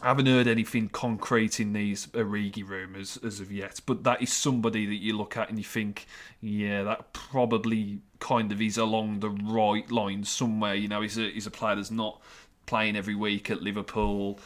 [0.00, 4.32] I haven't heard anything concrete in these Origi rumours as of yet, but that is
[4.32, 6.06] somebody that you look at and you think,
[6.40, 10.74] yeah, that probably kind of is along the right line somewhere.
[10.74, 12.20] You know, he's a he's a player that's not
[12.66, 14.38] playing every week at Liverpool.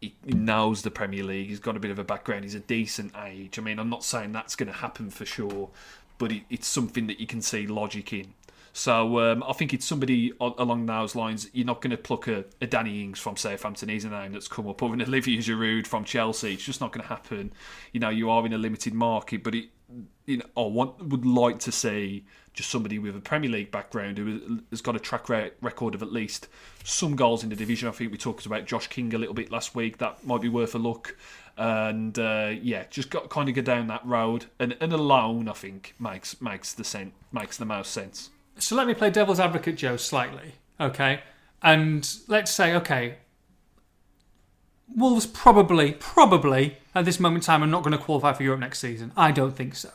[0.00, 1.48] He knows the Premier League.
[1.48, 2.44] He's got a bit of a background.
[2.44, 3.58] He's a decent age.
[3.58, 5.70] I mean, I'm not saying that's going to happen for sure,
[6.18, 8.34] but it, it's something that you can see logic in.
[8.72, 11.48] So um, I think it's somebody along those lines.
[11.52, 13.88] You're not going to pluck a, a Danny Ings from Southampton.
[13.88, 16.54] He's a name that's come up, or an Olivier Giroud from Chelsea.
[16.54, 17.52] It's just not going to happen.
[17.92, 19.70] You know, you are in a limited market, but it,
[20.26, 24.18] you know, I want would like to see just somebody with a Premier League background
[24.18, 26.48] who has got a track record of at least
[26.84, 27.88] some goals in the division.
[27.88, 29.98] I think we talked about Josh King a little bit last week.
[29.98, 31.16] That might be worth a look.
[31.56, 35.52] And uh, yeah, just got kind of go down that road, and, and alone I
[35.54, 38.30] think makes makes the sen- makes the most sense.
[38.58, 40.54] So let me play devil's advocate, Joe, slightly.
[40.80, 41.20] Okay.
[41.62, 43.16] And let's say, okay,
[44.96, 48.60] Wolves probably, probably at this moment in time are not going to qualify for Europe
[48.60, 49.12] next season.
[49.16, 49.90] I don't think so.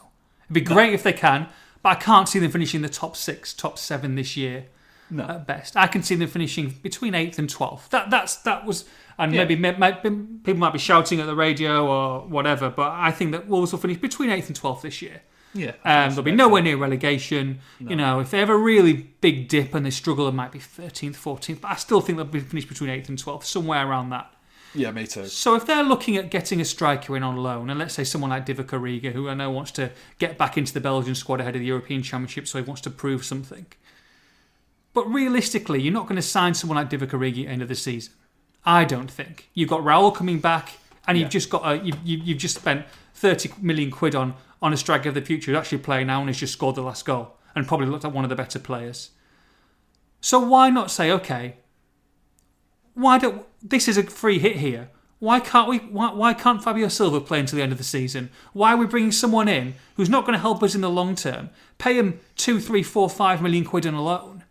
[0.45, 1.47] It'd be great if they can,
[1.81, 4.65] but I can't see them finishing the top six, top seven this year
[5.09, 5.23] No.
[5.23, 5.75] at best.
[5.75, 7.89] I can see them finishing between eighth and twelfth.
[7.89, 8.85] That that's that was,
[9.17, 9.39] and Yeah.
[9.41, 13.31] maybe may, might, people might be shouting at the radio or whatever, but I think
[13.31, 15.21] that Wolves will finish between eighth and twelfth this year.
[15.55, 17.59] Yeah, Um, they'll be nowhere near relegation.
[17.79, 20.57] You know, if they have a really big dip and they struggle, it might be
[20.57, 21.61] 13th, 14th.
[21.61, 24.33] But I still think they'll be finished between 8th and 12th, somewhere around that.
[24.75, 25.27] Yeah, me too.
[25.27, 28.31] So if they're looking at getting a striker in on loan, and let's say someone
[28.31, 31.55] like Divock Origi, who I know wants to get back into the Belgian squad ahead
[31.55, 33.65] of the European Championship, so he wants to prove something.
[34.93, 37.67] But realistically, you're not going to sign someone like Divock Origi at the end of
[37.67, 38.13] the season.
[38.65, 39.49] I don't think.
[39.53, 42.85] You've got Raul coming back, and you've just got a, you, you, you've just spent
[43.15, 46.29] 30 million quid on, on a striker of the future who's actually playing now and
[46.29, 49.11] has just scored the last goal and probably looked like one of the better players.
[50.21, 51.57] So why not say, okay,
[52.93, 54.89] why don't this is a free hit here?
[55.19, 55.77] Why can't we?
[55.77, 58.29] Why, why can't Fabio Silva play until the end of the season?
[58.51, 61.15] Why are we bringing someone in who's not going to help us in the long
[61.15, 61.49] term?
[61.77, 64.43] Pay him two, three, four, five million quid on a loan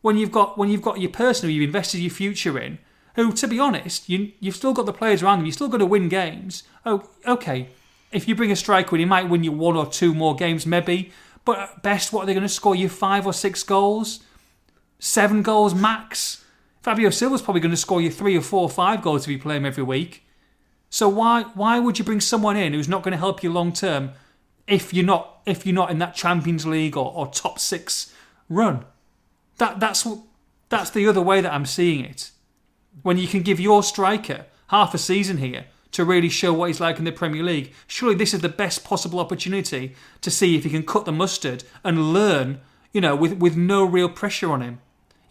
[0.00, 2.78] when you've got when you've got your person who you've invested your future in.
[3.16, 5.46] Who, to be honest, you you've still got the players around them.
[5.46, 6.62] You're still going to win games.
[6.86, 7.68] Oh, okay.
[8.10, 10.66] If you bring a striker in, he might win you one or two more games,
[10.66, 11.12] maybe.
[11.44, 12.88] But at best, what are they going to score you?
[12.88, 14.20] Five or six goals,
[14.98, 16.41] seven goals max.
[16.82, 19.38] Fabio Silva's probably going to score you three or four or five goals if you
[19.38, 20.24] play him every week.
[20.90, 23.72] So why why would you bring someone in who's not going to help you long
[23.72, 24.12] term
[24.66, 28.12] if you're not if you're not in that Champions League or, or top six
[28.48, 28.84] run?
[29.58, 30.06] That that's
[30.68, 32.30] that's the other way that I'm seeing it.
[33.02, 36.80] When you can give your striker half a season here to really show what he's
[36.80, 40.64] like in the Premier League, surely this is the best possible opportunity to see if
[40.64, 42.60] he can cut the mustard and learn,
[42.92, 44.80] you know, with with no real pressure on him.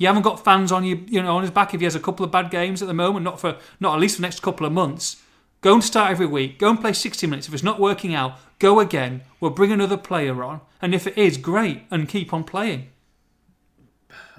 [0.01, 1.99] You haven't got fans on you, you know, on his back if he has a
[1.99, 4.41] couple of bad games at the moment, not for not at least for the next
[4.41, 5.21] couple of months.
[5.61, 6.57] Go and start every week.
[6.57, 7.47] Go and play 60 minutes.
[7.47, 9.21] If it's not working out, go again.
[9.39, 12.89] We'll bring another player on, and if it is, great, and keep on playing.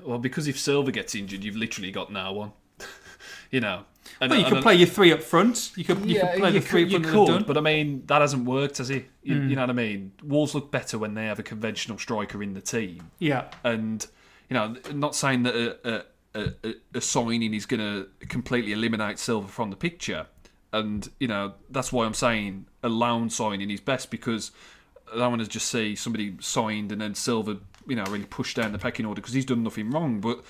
[0.02, 2.52] Well, because if Silva gets injured, you've literally got no one.
[3.52, 3.84] you know.
[4.20, 5.70] And, Well, you and- could play your three up front.
[5.76, 7.26] You could you yeah, could play you the three could, you up front that they've
[7.26, 7.44] could, done.
[7.46, 9.06] But I mean that hasn't worked, has it?
[9.22, 9.54] You, you mm.
[9.54, 10.10] know what I mean?
[10.24, 14.04] Wolves look better when they have a conventional striker in the team, Yeah, and
[14.52, 19.18] you know, not saying that a, a, a, a signing is going to completely eliminate
[19.18, 20.26] Silva from the picture,
[20.74, 24.50] and you know that's why I'm saying a loan signing is best because
[25.10, 28.52] I don't want to just see somebody signed and then Silva, you know, really push
[28.52, 30.44] down the pecking order because he's done nothing wrong, but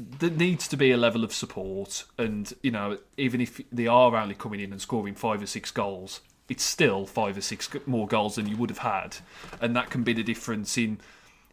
[0.00, 4.16] there needs to be a level of support, and you know, even if they are
[4.16, 8.08] only coming in and scoring five or six goals, it's still five or six more
[8.08, 9.18] goals than you would have had,
[9.60, 10.98] and that can be the difference in,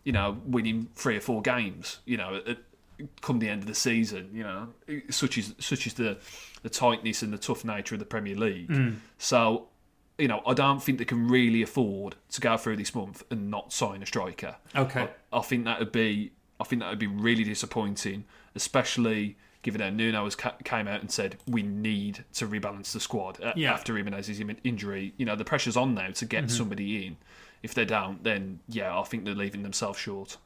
[0.03, 1.99] you know, winning three or four games.
[2.05, 2.57] You know, at,
[3.21, 4.29] come the end of the season.
[4.33, 4.67] You know,
[5.09, 6.17] such is such is the
[6.61, 8.69] the tightness and the tough nature of the Premier League.
[8.69, 8.97] Mm.
[9.17, 9.67] So.
[10.19, 13.49] You know, I don't think they can really afford to go through this month and
[13.49, 14.57] not sign a striker.
[14.75, 15.09] Okay.
[15.31, 18.25] I, I think that would be I think that would be really disappointing,
[18.55, 22.99] especially given that Nuno has ca- came out and said we need to rebalance the
[22.99, 23.73] squad Yeah.
[23.73, 25.13] after Jimenez's injury.
[25.17, 26.55] You know, the pressure's on now to get mm-hmm.
[26.55, 27.17] somebody in.
[27.63, 30.37] If they don't, then yeah, I think they're leaving themselves short.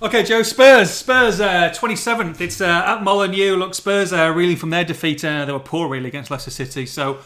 [0.00, 0.42] Okay, Joe.
[0.42, 0.90] Spurs.
[0.90, 1.38] Spurs.
[1.78, 2.40] Twenty seventh.
[2.40, 3.54] it's uh, at Molineux.
[3.54, 5.24] Look, Spurs are reeling from their defeat.
[5.24, 6.86] Uh, they were poor really against Leicester City.
[6.86, 7.18] So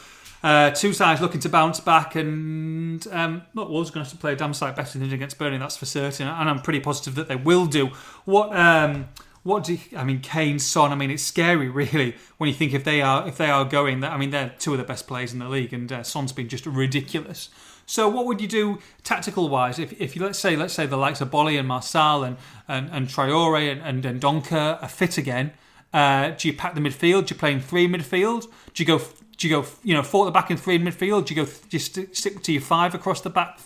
[0.43, 4.21] uh, two sides looking to bounce back, and um, look, Wolves going to have to
[4.21, 5.59] play a damn sight better than against Burnley.
[5.59, 6.29] That's for certain.
[6.29, 7.91] And I'm pretty positive that they will do.
[8.25, 8.55] What?
[8.55, 9.09] Um,
[9.43, 10.21] what do you, I mean?
[10.21, 10.93] Kane, Son.
[10.93, 14.01] I mean, it's scary, really, when you think if they are if they are going.
[14.01, 16.33] That I mean, they're two of the best players in the league, and uh, Son's
[16.33, 17.49] been just ridiculous.
[17.87, 20.97] So, what would you do tactical wise if, if you let's say let's say the
[20.97, 22.37] likes of Boly and Marçal and
[22.69, 25.53] and, and Traore and, and Dendoncker are fit again?
[25.93, 27.27] Uh, do you pack the midfield?
[27.27, 28.49] Do you play in three midfield?
[28.75, 29.01] Do you go
[29.37, 31.27] do you go you know four at the back and three in midfield?
[31.27, 33.61] Do you go just stick- stick to your five across the back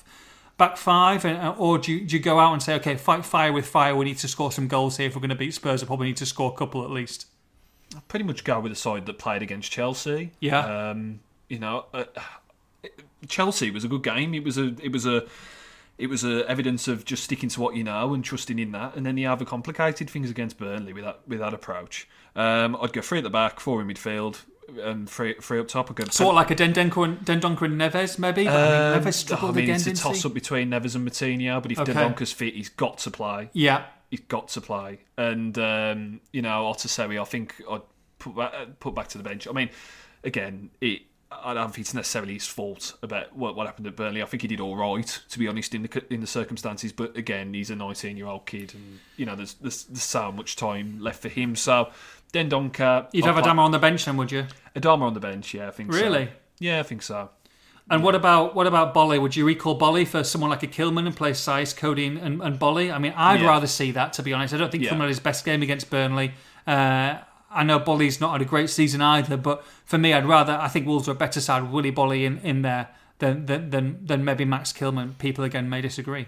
[0.59, 3.25] back five, and, uh, or do you, do you go out and say okay, fight
[3.25, 3.97] fire with fire?
[3.97, 5.83] We need to score some goals here if we're going to beat Spurs.
[5.83, 7.27] We probably need to score a couple at least.
[7.97, 10.33] I pretty much go with the side that played against Chelsea.
[10.39, 10.91] Yeah.
[10.91, 12.05] Um, you know, uh,
[13.29, 14.35] Chelsea was a good game.
[14.35, 15.27] It was a it was a
[15.99, 18.97] it was a evidence of just sticking to what you know and trusting in that.
[18.97, 22.09] And then you have a complicated things against Burnley with that with that approach.
[22.35, 24.41] Um, I'd go three at the back, four in midfield,
[24.83, 25.95] and three three up top.
[25.95, 27.43] Go Sort of like a Dendoncker and, and
[27.81, 28.45] Neves, maybe.
[28.45, 30.95] But I mean, Neves struggled Um, I mean, again, it's a toss up between Neves
[30.95, 31.93] and Moutinho, but if Okay.
[31.93, 33.51] Dendoncker's fit, he's got to play.
[33.53, 35.01] Yeah, He's got to play.
[35.16, 37.83] And um, you know, Otasowie, I think I'd
[38.18, 39.47] put back, put back to the bench.
[39.47, 39.71] I mean,
[40.25, 41.03] again, it.
[41.33, 44.20] I don't think it's necessarily his fault about what, what happened at Burnley.
[44.20, 46.93] I think he did all right, to be honest, in the in the circumstances.
[46.93, 50.33] But again, he's a 19 year old kid, and you know, there's, there's there's so
[50.33, 51.55] much time left for him.
[51.57, 51.91] So,
[52.33, 54.47] Dendoncker, you'd have Adama on the bench then, would you?
[54.74, 55.55] Adama on the bench.
[55.55, 55.93] Yeah, I think.
[55.93, 56.01] so.
[56.01, 56.28] Really?
[56.59, 57.31] Yeah, I think so.
[57.89, 59.20] And what about what about Boly?
[59.20, 62.43] Would you recall Boly for someone like a Kilman and play Saiss, Coady, and, and,
[62.43, 62.93] and Boly?
[62.93, 63.49] I mean, I'd Yeah.
[63.49, 64.55] rather see that to be honest.
[64.55, 64.91] I don't think Yeah.
[64.91, 66.33] Kilman had his best game against Burnley.
[66.66, 67.18] Uh,
[67.51, 70.53] I know Boly's not had a great season either, but for me, I'd rather.
[70.53, 72.88] I think Wolves are a better side with Willy Boly in, in there
[73.18, 75.18] than, than than than maybe Max Kilman.
[75.18, 76.26] People again may disagree.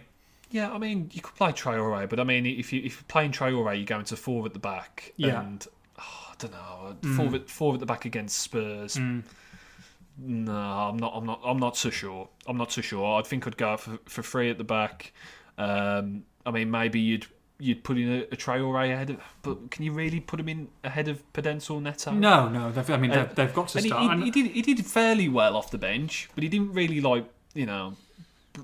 [0.51, 3.33] Yeah, I mean, you could play Traore, but I mean, if you if you're playing
[3.33, 5.13] Traore, you're going to four at the back.
[5.17, 5.41] Yeah.
[5.41, 5.67] And
[5.99, 6.59] oh, I don't know.
[6.59, 7.35] Uh, four, mm.
[7.35, 8.97] at, four at the back against Spurs.
[8.97, 9.23] Mm.
[10.19, 11.13] No, I'm not.
[11.15, 11.41] I'm not.
[11.45, 12.29] I'm not so sure.
[12.47, 13.19] I'm not so sure.
[13.19, 15.13] I think I'd go for for three at the back.
[15.57, 17.27] Um, I mean, maybe you'd
[17.63, 20.69] you'd put in a, a Traore ahead of, but can you really put him in
[20.83, 22.11] ahead of Podence Neto?
[22.13, 22.73] No, no.
[22.73, 24.19] They've, I mean, Uh, they've, they've got to he, start.
[24.19, 27.25] he, he did he did fairly well off the bench, but he didn't really like
[27.55, 27.95] you know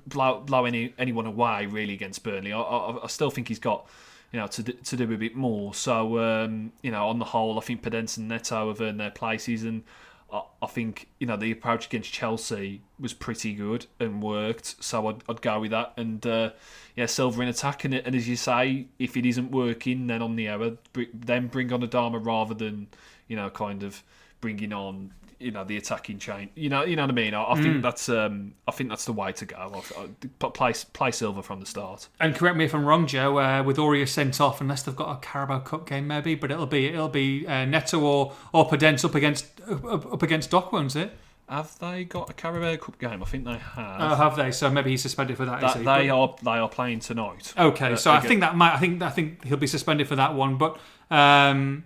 [0.07, 2.53] blow, blow any anyone away really against Burnley.
[2.53, 3.87] I, I, I still think he's got
[4.33, 5.75] you know to do, to do a bit more.
[5.75, 9.11] So um, you know on the whole, I think Podence and Neto have earned their
[9.13, 9.85] places, and
[10.31, 14.83] I, think you know the approach against Chelsea was pretty good and worked.
[14.83, 16.51] So I'd, I'd go with that, and uh,
[16.97, 20.37] yeah, Silva in attack, and, and as you say, if it isn't working, then on
[20.37, 22.89] the br- then bring on Adama rather than
[23.27, 24.03] you know kind of
[24.41, 26.51] bringing on you know the attacking chain.
[26.55, 27.35] You know, you know what I mean.
[27.35, 29.57] I, I think that's um, I think that's the way to go.
[29.97, 32.09] I, I, play play Silva from the start.
[32.21, 33.39] And correct me if I'm wrong, Joe.
[33.39, 36.67] Uh, with Aurier sent off, unless they've got a Carabao Cup game, maybe, but it'll
[36.67, 40.97] be it'll be uh, Neto or or Podence up against up, up against Dock, won't
[40.97, 41.13] it?
[41.49, 43.23] Have they got a Carabao Cup game?
[43.23, 43.97] I think they have.
[44.01, 44.51] Oh, have they?
[44.51, 45.63] So maybe he's suspended for that.
[45.65, 45.85] is that, he?
[45.85, 47.55] they But- are they are playing tonight.
[47.57, 48.75] Okay, Uh, so I think that might.
[48.75, 50.59] I think I think he'll be suspended for that one.
[50.59, 50.79] But
[51.11, 51.85] um,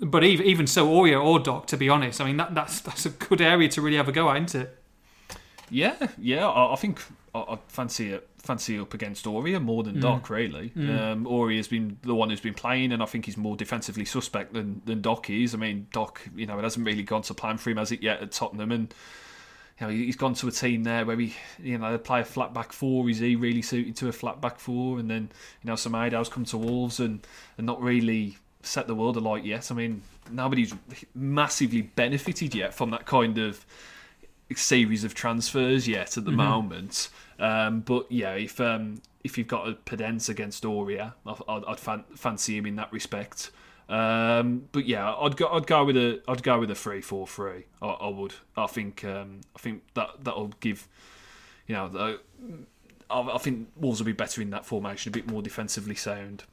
[0.00, 3.06] but even even so, Aurier or Doc, to be honest, I mean that that's that's
[3.06, 4.78] a good area to really have a go at, isn't it?
[5.70, 6.48] Yeah, yeah.
[6.48, 7.00] I, I think
[7.34, 8.26] I, I fancy it.
[8.38, 10.72] Fancy up against Aurier more than Doc, really.
[10.74, 14.06] Um, Aurier has been the one who's been playing, and I think he's more defensively
[14.06, 15.52] suspect than, than Doc is.
[15.52, 18.02] I mean, Doc, you know, it hasn't really gone to plan for him as it
[18.02, 18.94] yet at Tottenham, and
[19.80, 22.24] you know, he's gone to a team there where he, you know, they play a
[22.24, 23.08] flat back four.
[23.08, 24.98] Is he really suited to a flat back four?
[24.98, 25.30] And then,
[25.62, 27.26] you know, Semedo's come to Wolves and,
[27.56, 29.70] and not really set the world alight yet.
[29.70, 30.74] I mean, nobody's
[31.14, 33.64] massively benefited yet from that kind of
[34.54, 37.08] series of transfers yet at the moment.
[37.38, 40.64] Um, but yeah, if um, if you've got a Podence against
[41.26, 43.50] I- I'd, I'd fan- fancy him in that respect.
[43.88, 45.48] Um, but yeah, I'd go.
[45.48, 46.20] I'd go with a.
[46.28, 47.64] I'd go with a three four three.
[47.82, 48.34] I, I would.
[48.56, 49.04] I think.
[49.04, 50.86] Um, I think that that'll give.
[51.66, 52.20] You know, the,
[53.10, 56.44] I, I think Wolves will be better in that formation, a bit more defensively sound.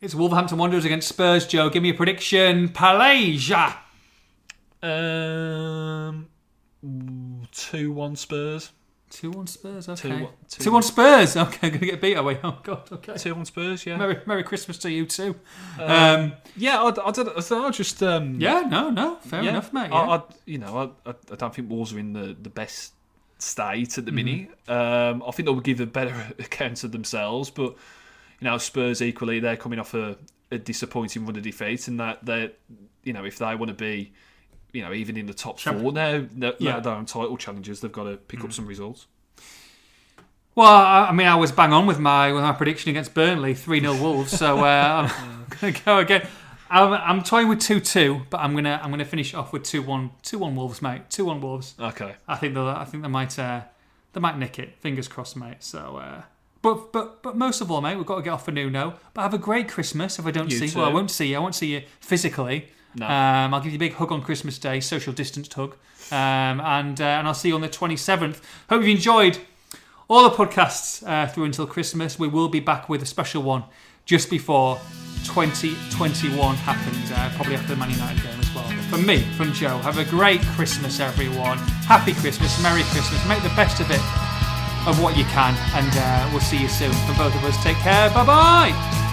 [0.00, 1.46] It's Wolverhampton Wanderers against Spurs.
[1.46, 2.68] Joe, give me a prediction.
[2.68, 3.74] Palasia.
[4.82, 6.28] Um,
[7.50, 8.70] two one Spurs.
[9.10, 9.88] Two one Spurs.
[9.88, 10.02] Okay.
[10.02, 11.36] Two Two one- two Two one Spurs.
[11.36, 12.38] Okay, I'm gonna get beat away.
[12.44, 12.92] Oh God.
[12.92, 13.14] Okay.
[13.16, 13.84] Two one Spurs.
[13.86, 13.96] Yeah.
[13.96, 15.34] Merry, Merry Christmas to you too.
[15.80, 17.28] Um, Yeah, I, I don't.
[17.28, 18.60] I don't know, just um, yeah.
[18.60, 18.90] No.
[18.90, 19.16] No.
[19.16, 19.50] Fair yeah.
[19.50, 19.90] enough, mate.
[19.90, 20.10] I, Yeah.
[20.10, 22.92] I, you know, I, I, I don't think Wolves are in the, the best
[23.38, 24.50] state at the minute.
[24.68, 27.76] Um, I think they'll give a better account of themselves, but
[28.40, 30.16] you know, Spurs equally they're coming off a,
[30.50, 32.52] a disappointing run of defeat, and that they,
[33.04, 34.12] you know, if they want to be,
[34.72, 36.80] you know, even in the top Champ- four now, they're, Yeah.
[36.80, 39.06] they're on title challenges, they've got to pick up some results.
[40.54, 43.80] Well, I, mean, I was bang on with my with my prediction against Burnley, three
[43.80, 44.36] 0 Wolves.
[44.36, 46.26] So uh, I'm gonna go again.
[46.70, 49.82] I'm, I'm toying with two two, but I'm gonna I'm gonna finish off with two
[49.82, 51.10] one two one Wolves, mate.
[51.10, 51.74] Two one Wolves.
[51.78, 52.14] Okay.
[52.26, 53.62] I think they I think they might uh,
[54.12, 54.74] they might nick it.
[54.80, 55.58] Fingers crossed, mate.
[55.62, 55.98] So.
[55.98, 56.22] Uh,
[56.74, 58.94] but, but but most of all, mate, we've got to get off for Nuno.
[59.14, 60.18] But have a great Christmas.
[60.18, 60.94] If I don't You see, well, I too.
[60.94, 61.36] won't see you.
[61.36, 62.68] I won't see you physically.
[62.94, 63.06] No.
[63.06, 65.74] Um, I'll give you a big hug on Christmas Day, social distanced hug,
[66.10, 68.44] um, and uh, and I'll see you on the twenty seventh.
[68.70, 69.38] Hope you've enjoyed
[70.08, 72.18] all the podcasts uh, through until Christmas.
[72.18, 73.64] We will be back with a special one
[74.06, 74.80] just before
[75.24, 78.64] 2021 happens, uh, probably after the Man United game as well.
[78.66, 81.58] But for me, from Joe, have a great Christmas, everyone.
[81.84, 83.20] Happy Christmas, Merry Christmas.
[83.28, 84.00] Make the best of it,
[84.86, 86.92] of what you can, and uh, we'll see you soon.
[86.92, 88.10] From both of us, take care.
[88.10, 89.07] Bye bye.